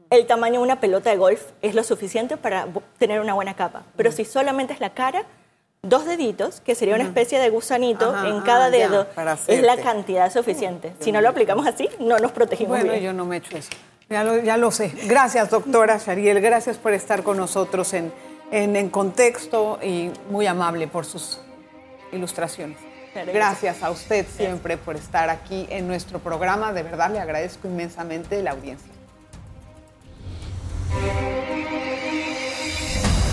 El 0.10 0.28
tamaño 0.28 0.60
de 0.60 0.66
una 0.66 0.82
pelota 0.82 1.10
de 1.10 1.16
golf 1.16 1.46
es 1.62 1.76
lo 1.76 1.84
suficiente 1.86 2.36
para 2.36 2.68
tener 2.98 3.22
una 3.22 3.36
buena 3.36 3.56
capa. 3.56 3.84
Pero 3.96 4.12
si 4.12 4.26
solamente 4.26 4.74
es 4.74 4.82
la 4.82 4.90
cara, 4.90 5.24
dos 5.84 6.06
deditos, 6.06 6.62
que 6.62 6.76
sería 6.76 6.96
una 6.96 7.04
especie 7.04 7.40
de 7.40 7.50
gusanito 7.50 8.16
en 8.26 8.42
cada 8.42 8.70
dedo, 8.70 9.06
es 9.48 9.62
la 9.62 9.76
cantidad 9.78 10.32
suficiente. 10.32 10.94
Si 11.02 11.12
no 11.12 11.20
lo 11.20 11.28
aplicamos 11.28 11.68
así, 11.68 11.90
no 12.00 12.18
nos 12.20 12.32
protegimos 12.32 12.80
bueno, 12.80 12.96
yo 12.96 13.12
no 13.12 13.26
me 13.26 13.38
echo 13.38 13.58
eso. 13.58 13.70
Ya 14.10 14.24
lo, 14.24 14.38
ya 14.40 14.56
lo 14.56 14.72
sé. 14.72 14.94
Gracias, 15.06 15.50
doctora 15.50 15.98
Shariel. 15.98 16.40
Gracias 16.40 16.78
por 16.78 16.94
estar 16.94 17.24
con 17.24 17.36
nosotros 17.36 17.94
en, 17.94 18.14
en, 18.52 18.90
contexto 18.90 19.78
y 19.84 20.10
muy 20.30 20.48
amable 20.48 20.88
por 20.88 21.06
sus 21.06 21.42
ilustraciones. 22.14 22.78
Gracias 23.34 23.84
a 23.84 23.92
usted 23.92 24.26
siempre 24.26 24.78
por 24.78 24.96
estar 24.96 25.30
aquí 25.30 25.68
en 25.70 25.88
nuestro 25.88 26.20
programa. 26.20 26.72
De 26.72 26.84
verdad 26.84 27.12
le 27.12 27.20
agradezco 27.20 27.68
inmensamente 27.68 28.42
la 28.42 28.52
audiencia. 28.52 28.92